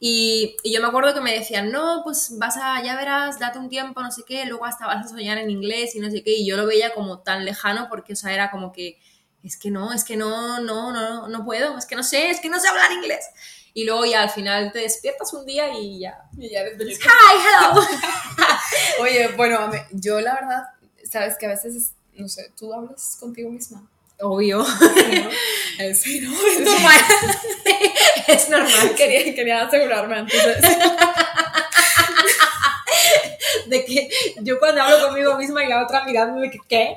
Y, 0.00 0.56
y 0.62 0.72
yo 0.72 0.80
me 0.80 0.86
acuerdo 0.88 1.12
que 1.14 1.20
me 1.20 1.32
decían, 1.34 1.70
no, 1.72 2.02
pues 2.04 2.38
vas 2.38 2.56
a, 2.56 2.82
ya 2.82 2.96
verás, 2.96 3.38
date 3.38 3.58
un 3.58 3.68
tiempo, 3.68 4.00
no 4.00 4.10
sé 4.10 4.22
qué, 4.26 4.44
luego 4.46 4.64
hasta 4.64 4.86
vas 4.86 5.06
a 5.06 5.08
soñar 5.08 5.38
en 5.38 5.50
inglés 5.50 5.94
y 5.96 6.00
no 6.00 6.10
sé 6.10 6.22
qué, 6.22 6.32
y 6.36 6.46
yo 6.46 6.56
lo 6.56 6.66
veía 6.66 6.94
como 6.94 7.20
tan 7.20 7.44
lejano 7.44 7.88
porque, 7.90 8.12
o 8.12 8.16
sea, 8.16 8.32
era 8.32 8.50
como 8.50 8.72
que, 8.72 8.98
es 9.44 9.56
que 9.56 9.70
no, 9.70 9.92
es 9.92 10.04
que 10.04 10.16
no, 10.16 10.60
no, 10.60 10.92
no, 10.92 11.28
no 11.28 11.44
puedo, 11.44 11.78
es 11.78 11.86
que 11.86 11.96
no 11.96 12.02
sé, 12.02 12.30
es 12.30 12.40
que 12.40 12.48
no 12.48 12.58
sé 12.60 12.68
hablar 12.68 12.90
inglés. 12.92 13.24
Y 13.74 13.84
luego 13.84 14.04
ya 14.06 14.22
al 14.22 14.30
final 14.30 14.72
te 14.72 14.80
despiertas 14.80 15.32
un 15.34 15.46
día 15.46 15.72
y 15.78 16.00
ya. 16.00 16.18
Y 16.36 16.50
ya 16.50 16.60
eres 16.60 16.98
Hi, 16.98 17.36
hello. 17.38 17.80
Oye, 19.00 19.28
bueno, 19.36 19.70
yo 19.92 20.20
la 20.20 20.34
verdad, 20.34 20.62
sabes 21.08 21.36
que 21.38 21.46
a 21.46 21.50
veces, 21.50 21.76
es- 21.76 21.92
no 22.14 22.28
sé, 22.28 22.50
tú 22.58 22.72
hablas 22.74 23.16
contigo 23.20 23.50
misma. 23.50 23.88
Obvio. 24.20 24.58
¿no? 24.64 25.94
Sí, 25.94 26.20
no, 26.20 26.34
es 26.48 26.60
normal. 26.60 27.00
es 28.26 28.48
normal. 28.48 28.94
quería, 28.96 29.32
quería 29.34 29.62
asegurarme 29.66 30.16
antes 30.16 30.44
de 30.44 30.52
eso. 30.54 30.78
De 33.68 33.84
que 33.84 34.08
yo 34.42 34.58
cuando 34.58 34.82
hablo 34.82 35.06
conmigo 35.08 35.36
misma 35.36 35.64
y 35.64 35.68
la 35.68 35.82
otra 35.84 36.04
mirándome 36.04 36.50
que 36.50 36.58
qué. 36.68 36.96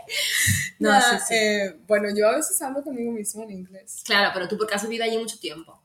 No, 0.80 1.00
sí, 1.00 1.08
sí. 1.28 1.34
eh, 1.36 1.76
bueno, 1.88 2.08
yo 2.16 2.28
a 2.28 2.36
veces 2.36 2.60
hablo 2.62 2.84
conmigo 2.84 3.12
misma 3.12 3.44
en 3.44 3.52
inglés. 3.52 4.02
Claro, 4.06 4.32
pero 4.34 4.48
tú 4.48 4.58
porque 4.58 4.74
has 4.76 4.84
vivido 4.84 5.04
allí 5.04 5.18
mucho 5.18 5.38
tiempo. 5.40 5.82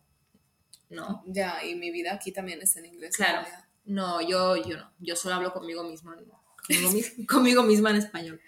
No, 0.89 1.23
Ya, 1.27 1.63
y 1.65 1.75
mi 1.75 1.91
vida 1.91 2.15
aquí 2.15 2.31
también 2.33 2.63
es 2.63 2.77
en 2.77 2.87
inglés. 2.87 3.17
Claro. 3.17 3.47
no, 3.85 4.21
yo, 4.21 4.57
yo 4.57 4.77
no. 4.77 4.93
Yo 5.01 5.17
solo 5.17 5.35
hablo 5.35 5.53
conmigo 5.53 5.83
misma. 5.83 6.17
Conmigo, 6.67 6.91
mis- 6.93 7.13
conmigo 7.29 7.63
misma 7.65 7.91
en 7.91 7.97
español. 7.97 8.41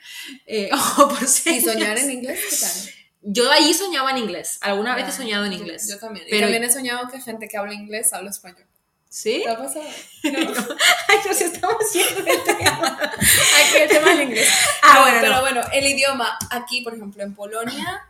Eh, 0.47 0.71
ojo, 0.73 1.09
por 1.09 1.27
si- 1.27 1.57
¿Y 1.57 1.61
soñar 1.61 1.99
en 1.99 2.11
inglés 2.11 2.41
qué 2.49 2.57
tal? 2.57 2.95
Yo 3.21 3.51
allí 3.51 3.75
soñaba 3.75 4.13
en 4.13 4.19
inglés. 4.19 4.59
Alguna 4.61 4.95
vez 4.95 5.05
he 5.07 5.09
Ah, 5.09 5.13
soñado 5.13 5.45
en 5.47 5.53
yo- 5.53 5.59
inglés. 5.59 5.89
Yo, 5.91 5.99
también. 5.99 6.27
y 6.27 6.31
Pero- 6.31 6.43
también 6.43 6.63
he 6.65 6.71
soñado 6.73 7.09
que 7.09 7.21
gente 7.21 7.49
que 7.49 7.57
habla 7.57 7.75
inglés 7.75 8.13
habla 8.13 8.31
español. 8.31 8.65
¿Sí? 9.11 9.41
¿Te 9.45 9.51
ha 9.51 9.57
pasado? 9.59 9.85
Ay, 10.23 11.19
nos 11.27 11.41
estamos 11.41 11.93
yendo 11.93 12.23
del 12.23 12.45
tema. 12.45 13.01
Aquí 13.13 13.77
el 13.83 13.89
tema 13.89 14.11
del 14.11 14.23
inglés. 14.23 14.49
Ah, 14.83 14.95
No, 14.95 15.01
bueno, 15.03 15.19
pero 15.21 15.33
no. 15.35 15.41
bueno, 15.41 15.61
el 15.73 15.87
idioma 15.87 16.39
aquí, 16.51 16.83
por 16.83 16.95
ejemplo, 16.95 17.23
en 17.23 17.35
Polonia, 17.35 18.07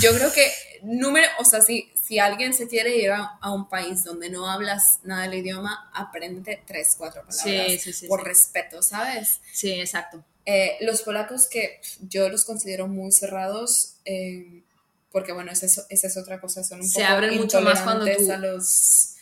yo 0.00 0.14
creo 0.14 0.32
que 0.32 0.50
número, 0.82 1.26
o 1.38 1.44
sea, 1.44 1.60
si, 1.60 1.90
si 2.00 2.18
alguien 2.18 2.52
se 2.54 2.68
quiere 2.68 2.96
ir 2.96 3.10
a, 3.10 3.38
a 3.40 3.52
un 3.52 3.68
país 3.68 4.02
donde 4.04 4.28
no 4.30 4.48
hablas 4.50 5.00
nada 5.02 5.22
del 5.22 5.34
idioma, 5.34 5.90
aprende 5.94 6.60
tres, 6.66 6.94
cuatro 6.96 7.22
palabras 7.26 7.42
Sí, 7.42 7.78
sí, 7.78 7.92
sí, 7.92 8.06
por 8.06 8.24
respeto, 8.24 8.82
¿sabes? 8.82 9.40
Sí, 9.52 9.72
exacto. 9.72 10.24
Eh, 10.46 10.76
los 10.80 11.02
polacos 11.02 11.46
que 11.48 11.80
yo 12.08 12.28
los 12.28 12.44
considero 12.44 12.86
muy 12.88 13.12
cerrados, 13.12 13.94
eh, 14.04 14.62
porque 15.12 15.32
bueno, 15.32 15.52
esa 15.52 15.66
es, 15.66 15.84
esa 15.90 16.06
es 16.06 16.16
otra 16.16 16.40
cosa, 16.40 16.64
son 16.64 16.80
un 16.80 16.88
Se 16.88 17.00
poco 17.02 17.12
abren 17.12 17.36
mucho 17.36 17.60
más 17.60 17.80
cuando 17.82 18.06
tú- 18.06 18.32
a 18.32 18.36
los 18.38 19.14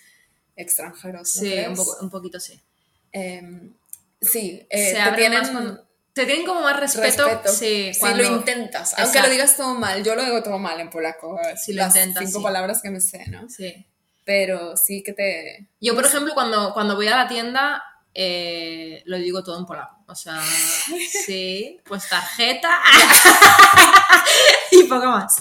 extranjeros. 0.56 1.34
¿no 1.36 1.40
Sí, 1.42 1.58
un, 1.68 1.74
poco, 1.76 1.96
un 2.00 2.10
poquito 2.10 2.40
sí. 2.40 2.60
Eh, 3.12 3.70
sí, 4.20 4.66
eh, 4.70 4.92
Se 4.94 5.10
te 5.10 5.16
tienen 5.16 5.52
más 5.54 5.78
Te 6.12 6.24
tienen 6.26 6.44
como 6.46 6.62
más 6.62 6.78
respeto. 6.80 7.26
respeto. 7.28 7.52
Sí, 7.52 7.92
Si 7.94 8.14
lo 8.14 8.24
intentas, 8.24 8.94
aunque 8.98 9.20
lo 9.20 9.28
digas 9.28 9.56
todo 9.56 9.74
mal, 9.74 10.02
yo 10.02 10.14
lo 10.14 10.24
digo 10.24 10.42
todo 10.42 10.58
mal 10.58 10.80
en 10.80 10.90
polaco, 10.90 11.38
eh, 11.40 11.56
Si 11.56 11.72
lo 11.72 11.82
las 11.82 11.94
intentas, 11.94 12.24
cinco 12.24 12.38
sí. 12.38 12.44
palabras 12.44 12.80
que 12.82 12.90
me 12.90 13.00
sé, 13.00 13.26
¿no? 13.28 13.48
Sí. 13.48 13.86
Pero 14.24 14.76
sí 14.76 15.02
que 15.04 15.12
te... 15.12 15.68
Yo, 15.80 15.94
por 15.94 16.04
ejemplo, 16.04 16.34
cuando, 16.34 16.72
cuando 16.74 16.96
voy 16.96 17.06
a 17.06 17.16
la 17.16 17.28
tienda, 17.28 17.82
eh, 18.12 19.02
lo 19.04 19.18
digo 19.18 19.44
todo 19.44 19.58
en 19.58 19.66
polaco. 19.66 19.94
O 20.08 20.14
sea, 20.14 20.40
sí, 21.26 21.80
pues 21.84 22.08
tarjeta 22.08 22.80
y 24.72 24.82
poco 24.84 25.06
más. 25.06 25.36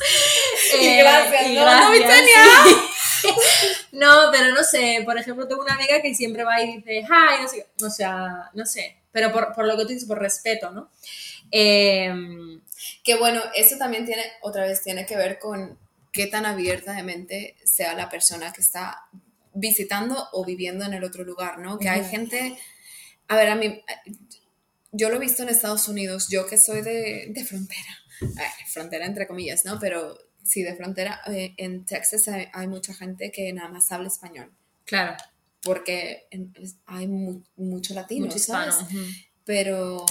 Y 0.79 0.97
gracias, 0.97 1.47
¿no? 1.49 1.61
gracias, 1.63 2.21
¡No. 2.65 2.94
No, 3.91 4.29
pero 4.31 4.53
no 4.53 4.63
sé, 4.63 5.01
por 5.05 5.17
ejemplo, 5.17 5.47
tengo 5.47 5.61
una 5.61 5.75
amiga 5.75 6.01
que 6.01 6.13
siempre 6.15 6.43
va 6.43 6.61
y 6.61 6.77
dice, 6.77 6.99
hi, 6.99 7.41
no 7.41 7.47
sé, 7.47 7.67
o 7.85 7.89
sea, 7.89 8.49
no 8.53 8.65
sé, 8.65 8.97
pero 9.11 9.31
por, 9.31 9.53
por 9.53 9.65
lo 9.65 9.77
que 9.77 9.83
tú 9.83 9.89
dices, 9.89 10.07
por 10.07 10.19
respeto, 10.19 10.71
¿no? 10.71 10.89
Eh, 11.51 12.13
Que 13.03 13.15
bueno, 13.17 13.41
eso 13.55 13.77
también 13.77 14.05
tiene, 14.05 14.23
otra 14.41 14.65
vez, 14.65 14.81
tiene 14.83 15.05
que 15.05 15.15
ver 15.17 15.39
con 15.39 15.77
qué 16.11 16.27
tan 16.27 16.45
abierta 16.45 16.93
de 16.93 17.03
mente 17.03 17.55
sea 17.63 17.93
la 17.95 18.09
persona 18.09 18.51
que 18.53 18.61
está 18.61 19.05
visitando 19.53 20.29
o 20.33 20.45
viviendo 20.45 20.85
en 20.85 20.93
el 20.93 21.03
otro 21.03 21.23
lugar, 21.23 21.59
¿no? 21.59 21.79
Que 21.79 21.89
hay 21.89 22.03
gente, 22.05 22.57
a 23.27 23.35
ver, 23.37 23.49
a 23.49 23.55
mí, 23.55 23.83
yo 24.91 25.09
lo 25.09 25.15
he 25.15 25.19
visto 25.19 25.43
en 25.43 25.49
Estados 25.49 25.87
Unidos, 25.87 26.27
yo 26.29 26.45
que 26.47 26.57
soy 26.57 26.81
de, 26.81 27.27
de 27.29 27.45
frontera, 27.45 27.97
ver, 28.21 28.47
frontera 28.67 29.05
entre 29.05 29.27
comillas, 29.27 29.65
¿no? 29.65 29.79
Pero 29.79 30.17
sí, 30.45 30.63
de 30.63 30.75
frontera, 30.75 31.19
eh, 31.27 31.53
en 31.57 31.85
Texas 31.85 32.27
hay, 32.29 32.47
hay 32.53 32.67
mucha 32.67 32.93
gente 32.93 33.31
que 33.31 33.51
nada 33.51 33.67
más 33.69 33.91
habla 33.91 34.07
español, 34.07 34.51
claro, 34.85 35.17
porque 35.61 36.27
en- 36.31 36.53
hay 36.85 37.07
mu- 37.07 37.41
mucho 37.57 37.93
latino, 37.93 38.25
mucho 38.27 38.37
hispano. 38.37 38.71
¿sabes? 38.71 38.87
ujú. 38.93 39.03
Pero, 39.45 40.05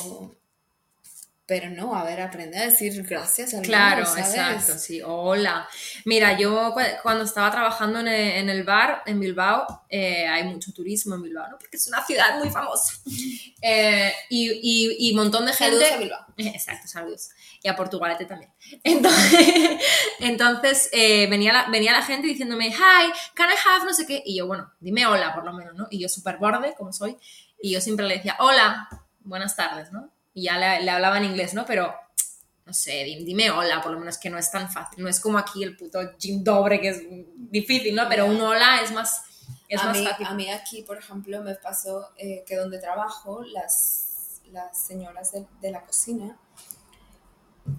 pero 1.46 1.68
no, 1.68 1.94
a 1.94 2.04
ver, 2.04 2.22
aprende 2.22 2.56
a 2.56 2.62
decir 2.70 3.02
gracias 3.02 3.52
al 3.52 3.60
Claro, 3.62 4.06
¿sabes? 4.06 4.28
exacto, 4.30 4.78
sí. 4.78 5.02
Hola. 5.04 5.68
Mira, 6.06 6.38
yo 6.38 6.72
cu- 6.72 6.80
cuando 7.02 7.24
estaba 7.24 7.50
trabajando 7.50 8.00
en 8.00 8.08
el, 8.08 8.30
en 8.38 8.48
el 8.48 8.64
bar 8.64 9.02
en 9.04 9.20
Bilbao, 9.20 9.84
eh, 9.90 10.26
hay 10.26 10.44
mucho 10.44 10.72
turismo 10.72 11.16
en 11.16 11.22
Bilbao, 11.22 11.46
¿no? 11.50 11.58
Porque 11.58 11.76
es 11.76 11.86
una 11.86 12.02
ciudad 12.06 12.38
muy 12.38 12.50
famosa. 12.50 12.94
Eh, 13.66 14.12
y, 14.28 14.50
y, 14.62 15.08
y 15.08 15.14
montón 15.14 15.46
de 15.46 15.52
gente... 15.54 15.78
Saludos 15.86 15.92
a 15.92 15.96
Bilbao. 15.96 16.26
Exacto, 16.54 16.86
saludos. 16.86 17.30
Y 17.62 17.68
a 17.68 17.74
Portugalete 17.74 18.26
también. 18.26 18.50
Entonces, 18.82 19.74
entonces 20.26 20.88
eh, 20.93 21.26
venía, 21.28 21.52
la, 21.52 21.69
venía 21.71 21.93
la 21.93 22.02
gente 22.02 22.26
diciéndome, 22.26 22.69
hi, 22.69 23.12
can 23.35 23.49
I 23.50 23.54
have 23.69 23.85
no 23.85 23.93
sé 23.95 24.07
qué. 24.07 24.23
Y 24.25 24.37
yo, 24.38 24.47
bueno, 24.47 24.73
dime 24.81 25.07
hola 25.07 25.35
por 25.35 25.45
lo 25.45 25.52
menos, 25.52 25.75
¿no? 25.75 25.87
Y 25.90 25.99
yo 26.00 26.09
súper 26.09 26.38
borde, 26.38 26.75
como 26.75 26.93
soy. 26.93 27.16
Y 27.61 27.73
yo 27.73 27.81
siempre 27.81 28.07
le 28.07 28.16
decía, 28.16 28.37
hola, 28.40 28.88
buenas 29.21 29.57
tardes, 29.57 29.90
¿no? 29.93 30.11
Y 30.33 30.45
ya 30.45 30.59
le, 30.59 30.83
le 30.83 30.90
hablaba 30.90 31.19
en 31.19 31.25
inglés, 31.25 31.54
¿no? 31.54 31.64
Pero, 31.64 31.95
no 32.66 32.73
sé, 32.75 33.04
di- 33.04 33.25
dime 33.25 33.50
hola, 33.50 33.81
por 33.83 33.93
lo 33.93 33.99
menos 33.99 34.19
que 34.19 34.31
no 34.31 34.38
es 34.38 34.50
tan 34.50 34.71
fácil. 34.71 35.02
No 35.02 35.09
es 35.09 35.21
como 35.21 35.38
aquí 35.38 35.62
el 35.62 35.76
puto 35.76 35.99
Jim 36.19 36.43
Dobre, 36.43 36.81
que 36.81 36.88
es 36.88 37.02
difícil, 37.50 37.95
¿no? 37.95 38.09
Pero 38.09 38.26
un 38.26 38.40
hola 38.40 38.81
es 38.83 38.93
más, 38.93 39.23
es 39.69 39.81
a, 39.81 39.85
más 39.87 39.99
mí, 39.99 40.07
fácil. 40.07 40.26
a 40.26 40.35
mí 40.35 40.50
aquí, 40.50 40.83
por 40.83 40.99
ejemplo, 40.99 41.40
me 41.43 41.54
pasó 41.54 42.11
eh, 42.16 42.45
que 42.47 42.57
donde 42.57 42.78
trabajo, 42.78 43.43
las, 43.45 44.40
las 44.50 44.78
señoras 44.87 45.33
de, 45.33 45.47
de 45.61 45.71
la 45.71 45.83
cocina, 45.83 46.37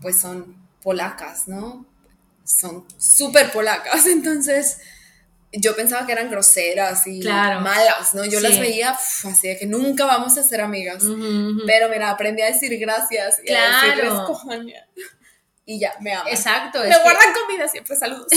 pues 0.02 0.20
son 0.22 0.56
polacas, 0.82 1.48
¿no? 1.48 1.86
Son 2.46 2.86
súper 2.98 3.52
polacas, 3.52 4.06
entonces 4.08 4.78
yo 5.58 5.76
pensaba 5.76 6.06
que 6.06 6.12
eran 6.12 6.30
groseras 6.30 7.08
y 7.08 7.22
Claro. 7.22 7.62
malas, 7.62 8.14
¿no? 8.14 8.26
Yo 8.26 8.40
las 8.42 8.60
veía 8.60 8.92
uf, 8.92 9.26
así 9.26 9.48
de 9.48 9.58
que 9.58 9.66
nunca 9.66 10.06
vamos 10.06 10.38
a 10.38 10.44
ser 10.44 10.60
amigas. 10.62 11.02
Pero 11.66 11.88
mira, 11.90 12.10
aprendí 12.10 12.42
a 12.42 12.48
decir 12.48 12.78
gracias 12.78 13.40
y 13.44 13.54
a 13.54 13.82
decirles 13.88 14.14
cojones. 14.28 14.76
Y 15.68 15.80
ya, 15.80 15.94
me 16.02 16.14
aman. 16.14 16.28
Exacto. 16.32 16.80
Me 16.80 16.90
que- 16.90 17.02
guardan 17.02 17.34
comida 17.34 17.68
siempre, 17.68 17.96
saludos 17.96 18.28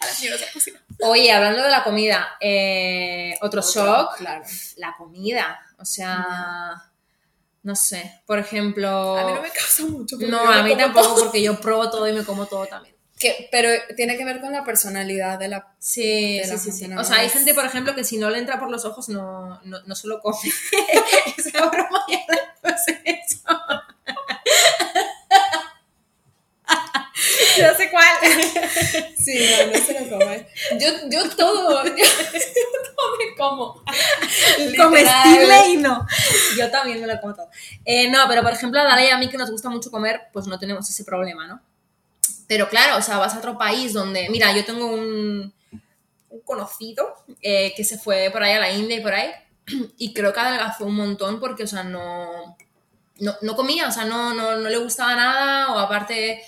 a 0.00 0.06
las 0.06 0.16
señoras 0.16 0.40
de 0.40 0.46
la 0.46 0.52
cocina. 0.52 0.80
Oye, 1.00 1.30
hablando 1.32 1.62
de 1.62 1.68
la 1.68 1.84
comida, 1.84 2.28
eh, 2.40 3.34
otro 3.42 3.60
shock, 3.60 4.16
Claro. 4.16 4.42
la 4.76 4.94
comida. 4.96 5.58
O 5.78 5.84
sea, 5.84 6.90
no 7.64 7.76
sé, 7.76 8.22
por 8.24 8.38
ejemplo... 8.38 9.18
A 9.18 9.26
mí 9.26 9.32
no 9.34 9.42
me 9.42 9.50
causa 9.50 9.82
mucho. 9.84 10.16
No, 10.20 10.38
a 10.50 10.62
mí 10.62 10.76
tampoco, 10.76 11.08
todo. 11.08 11.24
porque 11.24 11.42
yo 11.42 11.60
pruebo 11.60 11.90
todo 11.90 12.08
y 12.08 12.12
me 12.14 12.24
como 12.24 12.46
todo 12.46 12.66
también. 12.66 12.94
Que, 13.18 13.48
pero 13.50 13.68
tiene 13.96 14.16
que 14.16 14.24
ver 14.24 14.40
con 14.40 14.52
la 14.52 14.64
personalidad 14.64 15.38
de 15.38 15.48
la... 15.48 15.74
Sí, 15.78 16.38
De 16.38 16.44
sí, 16.44 16.50
la 16.50 16.58
sí, 16.58 16.72
sí. 16.72 16.92
O 16.92 17.04
sea, 17.04 17.16
hay 17.16 17.28
gente, 17.28 17.52
por 17.52 17.64
ejemplo, 17.64 17.94
que 17.94 18.04
si 18.04 18.16
no 18.16 18.30
le 18.30 18.38
entra 18.38 18.60
por 18.60 18.70
los 18.70 18.84
ojos 18.84 19.08
no, 19.08 19.60
no, 19.64 19.82
no 19.84 19.94
se 19.94 20.06
lo 20.06 20.20
come. 20.20 20.38
Esa 21.36 21.66
broma 21.66 22.04
ya 22.08 22.20
la 22.28 22.76
hecho. 23.04 23.38
Ya 27.56 27.74
sé 27.74 27.90
cuál. 27.90 28.06
Sí, 29.16 29.38
no, 29.50 29.72
no 29.72 29.84
se 29.84 30.00
lo 30.00 30.18
come. 30.18 30.46
Yo, 30.78 30.88
yo 31.10 31.28
todo, 31.30 31.84
yo, 31.84 31.92
todo 32.96 33.16
me 33.18 33.36
como. 33.36 33.82
Comestible 34.76 35.68
y 35.70 35.76
no. 35.78 36.06
Yo 36.56 36.70
también 36.70 37.00
me 37.00 37.06
lo 37.06 37.20
como 37.20 37.34
todo. 37.34 37.50
Eh, 37.84 38.08
no, 38.10 38.26
pero 38.28 38.42
por 38.42 38.52
ejemplo, 38.52 38.80
a 38.80 38.84
Dale 38.84 39.06
y 39.06 39.10
a 39.10 39.18
mí 39.18 39.28
que 39.28 39.38
nos 39.38 39.50
gusta 39.50 39.68
mucho 39.70 39.90
comer, 39.90 40.28
pues 40.32 40.46
no 40.46 40.58
tenemos 40.58 40.88
ese 40.88 41.04
problema, 41.04 41.46
¿no? 41.46 41.60
Pero 42.48 42.68
claro, 42.68 42.96
o 42.96 43.02
sea, 43.02 43.18
vas 43.18 43.34
a 43.34 43.38
otro 43.38 43.58
país 43.58 43.92
donde, 43.92 44.28
mira, 44.30 44.52
yo 44.56 44.64
tengo 44.64 44.86
un, 44.86 45.54
conocido 46.44 47.14
eh, 47.42 47.74
que 47.76 47.84
se 47.84 47.98
fue 47.98 48.30
por 48.32 48.42
ahí 48.42 48.54
a 48.54 48.60
la 48.60 48.72
India 48.72 48.96
y 48.96 49.02
por 49.02 49.12
ahí, 49.12 49.30
y 49.98 50.14
creo 50.14 50.32
que 50.32 50.40
adelgazó 50.40 50.86
un 50.86 50.94
montón 50.94 51.40
porque, 51.40 51.64
o 51.64 51.66
sea, 51.66 51.84
no, 51.84 52.56
no, 53.18 53.36
no 53.42 53.54
comía, 53.54 53.86
o 53.86 53.92
sea, 53.92 54.06
no, 54.06 54.32
no, 54.32 54.56
no 54.56 54.68
le 54.70 54.78
gustaba 54.78 55.14
nada, 55.14 55.74
o 55.74 55.78
aparte, 55.78 56.42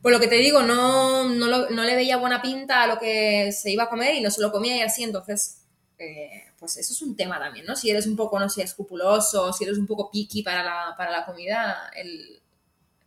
por 0.00 0.12
lo 0.12 0.20
que 0.20 0.28
te 0.28 0.36
digo, 0.36 0.62
no, 0.62 1.28
no, 1.28 1.68
no 1.68 1.82
le 1.82 1.96
veía 1.96 2.16
buena 2.16 2.40
pinta 2.40 2.84
a 2.84 2.86
lo 2.86 3.00
que 3.00 3.50
se 3.50 3.72
iba 3.72 3.84
a 3.84 3.90
comer 3.90 4.14
y 4.14 4.20
no 4.20 4.30
se 4.30 4.40
lo 4.40 4.52
comía 4.52 4.76
y 4.76 4.82
así, 4.82 5.02
entonces, 5.02 5.62
eh, 5.98 6.44
pues 6.60 6.76
eso 6.76 6.92
es 6.92 7.02
un 7.02 7.16
tema 7.16 7.40
también, 7.40 7.66
¿no? 7.66 7.74
Si 7.74 7.90
eres 7.90 8.06
un 8.06 8.14
poco, 8.14 8.38
no 8.38 8.48
sé, 8.48 8.62
escrupuloso, 8.62 9.52
si 9.52 9.64
eres 9.64 9.78
un 9.78 9.86
poco 9.88 10.12
picky 10.12 10.44
para 10.44 10.62
la, 10.62 10.94
para 10.96 11.10
la 11.10 11.26
comida, 11.26 11.90
el, 11.96 12.41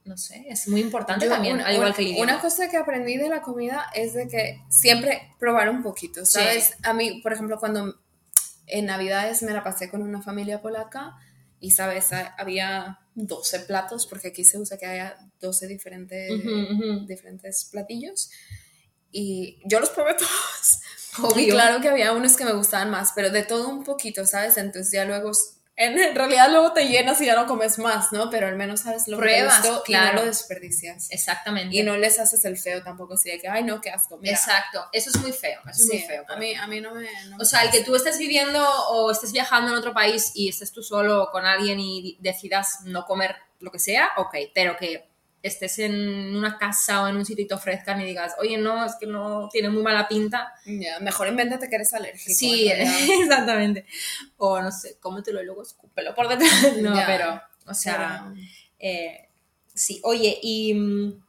no 0.06 0.18
sé, 0.18 0.46
es 0.50 0.68
muy 0.68 0.82
importante 0.82 1.26
Yo, 1.26 1.32
también, 1.32 1.56
una- 1.56 1.66
al 1.68 1.74
igual 1.74 1.88
una- 1.90 1.96
que 1.96 2.02
el 2.04 2.08
idioma. 2.10 2.32
Una 2.34 2.42
cosa 2.42 2.70
que 2.70 2.78
aprendí 2.78 3.18
de 3.18 3.28
la 3.28 3.42
comida 3.42 3.88
es 3.94 4.14
de 4.14 4.28
que 4.28 4.62
siempre 4.70 5.34
probar 5.40 5.70
un 5.70 5.82
poquito, 5.84 6.26
¿sabes? 6.26 6.74
A 6.84 6.94
mí, 6.94 7.22
por 7.22 7.34
ejemplo, 7.34 7.60
cuando 7.60 8.00
en 8.68 8.86
Navidades 8.86 9.42
me 9.44 9.52
la 9.52 9.64
pasé 9.64 9.90
con 9.90 10.02
una 10.02 10.22
familia 10.22 10.62
polaca 10.62 11.16
y, 11.60 11.72
¿sabes? 11.72 12.14
Ha- 12.14 12.36
Había 12.38 13.00
12 13.16 13.60
platos, 13.62 14.08
porque 14.08 14.28
aquí 14.30 14.44
se 14.44 14.58
usa 14.58 14.78
que 14.78 14.86
haya 14.86 15.18
12 15.40 15.68
diferentes, 15.68 16.32
Ujú, 16.32 16.50
ujú. 16.74 17.06
diferentes 17.08 17.66
platillos. 17.72 18.30
Y 19.12 19.60
yo 19.66 19.80
los 19.80 19.90
probé 19.90 20.14
todos. 20.20 20.80
Y 21.18 21.22
Obvio. 21.24 21.54
claro 21.54 21.82
que 21.82 21.88
había 21.90 22.12
unos 22.12 22.36
que 22.36 22.44
me 22.46 22.52
gustaban 22.54 22.90
más, 22.92 23.12
pero 23.16 23.30
de 23.30 23.44
todo 23.44 23.70
un 23.70 23.84
poquito, 23.84 24.26
¿sabes? 24.26 24.58
Entonces 24.58 24.92
ya 24.92 25.06
luego, 25.06 25.32
en 25.78 26.16
realidad 26.16 26.50
luego 26.50 26.72
te 26.72 26.88
llenas 26.88 27.20
y 27.20 27.26
ya 27.26 27.36
no 27.36 27.48
comes 27.48 27.80
más, 27.80 28.14
¿no? 28.14 28.30
Pero 28.30 28.48
al 28.48 28.56
menos 28.56 28.82
sabes 28.82 29.08
lo 29.08 29.18
Pruebas, 29.18 29.62
que 29.62 29.68
gustó 29.68 29.84
y 29.86 29.88
claro. 29.88 30.14
no 30.16 30.22
lo 30.22 30.28
desperdicias. 30.28 31.12
Exactamente. 31.12 31.76
Y 31.76 31.84
no 31.84 31.98
les 31.98 32.18
haces 32.18 32.46
el 32.46 32.58
feo 32.58 32.82
tampoco, 32.82 33.16
así 33.16 33.30
de 33.30 33.40
que, 33.40 33.50
ay, 33.50 33.64
no, 33.64 33.82
qué 33.82 33.90
asco. 33.90 34.18
Mira, 34.18 34.36
Exacto, 34.36 34.86
eso 34.94 35.10
es 35.10 35.18
muy 35.20 35.34
feo, 35.34 35.60
eso 35.70 35.84
es 35.84 35.88
muy 35.88 36.00
feo. 36.00 36.24
a, 36.30 36.36
mí, 36.38 36.54
a 36.56 36.68
mí 36.68 36.80
no 36.80 36.96
me... 36.96 37.08
no 37.30 37.38
me 37.38 37.44
O 37.44 37.46
sea, 37.46 37.64
el 37.64 37.72
que 37.72 37.84
tú 37.84 37.96
estés 37.96 38.18
viviendo 38.18 38.66
o 38.90 39.12
estés 39.12 39.34
viajando 39.34 39.72
en 39.72 39.78
otro 39.78 39.94
país 39.94 40.32
y 40.34 40.48
estés 40.48 40.72
tú 40.72 40.82
solo 40.82 41.30
con 41.32 41.46
alguien 41.46 41.80
y 41.80 42.18
decidas 42.22 42.80
no 42.86 43.06
comer 43.06 43.36
lo 43.60 43.72
que 43.72 43.80
sea, 43.80 44.10
ok, 44.18 44.36
pero 44.54 44.78
que 44.78 45.15
estés 45.48 45.78
en 45.78 46.36
una 46.36 46.58
casa 46.58 47.04
o 47.04 47.08
en 47.08 47.18
un 47.18 47.26
sitio 47.26 47.46
y 47.46 47.48
te 47.48 47.54
ofrezcan 47.54 48.02
y 48.02 48.06
digas, 48.06 48.34
oye, 48.40 48.58
no, 48.58 48.84
es 48.84 48.96
que 49.00 49.06
no 49.06 49.48
tiene 49.52 49.70
muy 49.70 49.84
mala 49.84 50.08
pinta. 50.08 50.52
Ya, 50.66 51.00
mejor 51.00 51.28
invéntate 51.28 51.70
que 51.70 51.76
eres 51.76 51.94
alérgico. 51.94 52.34
Sí, 52.36 52.72
exactamente. 53.22 53.86
O 54.38 54.60
no 54.60 54.72
sé, 54.72 54.98
cómetelo 55.00 55.42
y 55.42 55.46
luego 55.46 55.62
escúpelo 55.62 56.16
por 56.16 56.28
detrás. 56.28 56.52
No, 56.82 56.96
pero, 57.06 57.40
o 57.68 57.74
sea, 57.76 58.34
eh, 58.80 59.30
sí. 59.74 60.02
Oye, 60.04 60.40
y 60.42 60.74
mm, 60.74 61.24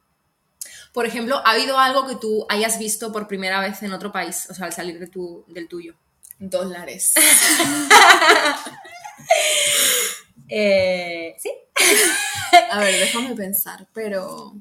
por 0.93 1.05
ejemplo, 1.05 1.37
¿ha 1.45 1.51
habido 1.51 1.77
algo 1.77 2.07
que 2.07 2.15
tú 2.15 2.47
hayas 2.49 2.79
visto 2.79 3.11
por 3.11 3.27
primera 3.27 3.61
vez 3.61 3.83
en 3.83 3.93
otro 3.93 4.11
país? 4.11 4.47
O 4.49 4.55
sea, 4.55 4.65
al 4.65 4.73
salir 4.73 4.99
de 4.99 5.07
tu, 5.07 5.45
del 5.47 5.67
tuyo. 5.67 5.93
Dólares. 6.39 7.13
Eh, 10.47 11.35
sí. 11.37 11.51
A 12.71 12.79
ver, 12.79 12.99
déjame 12.99 13.35
pensar, 13.35 13.87
pero... 13.93 14.53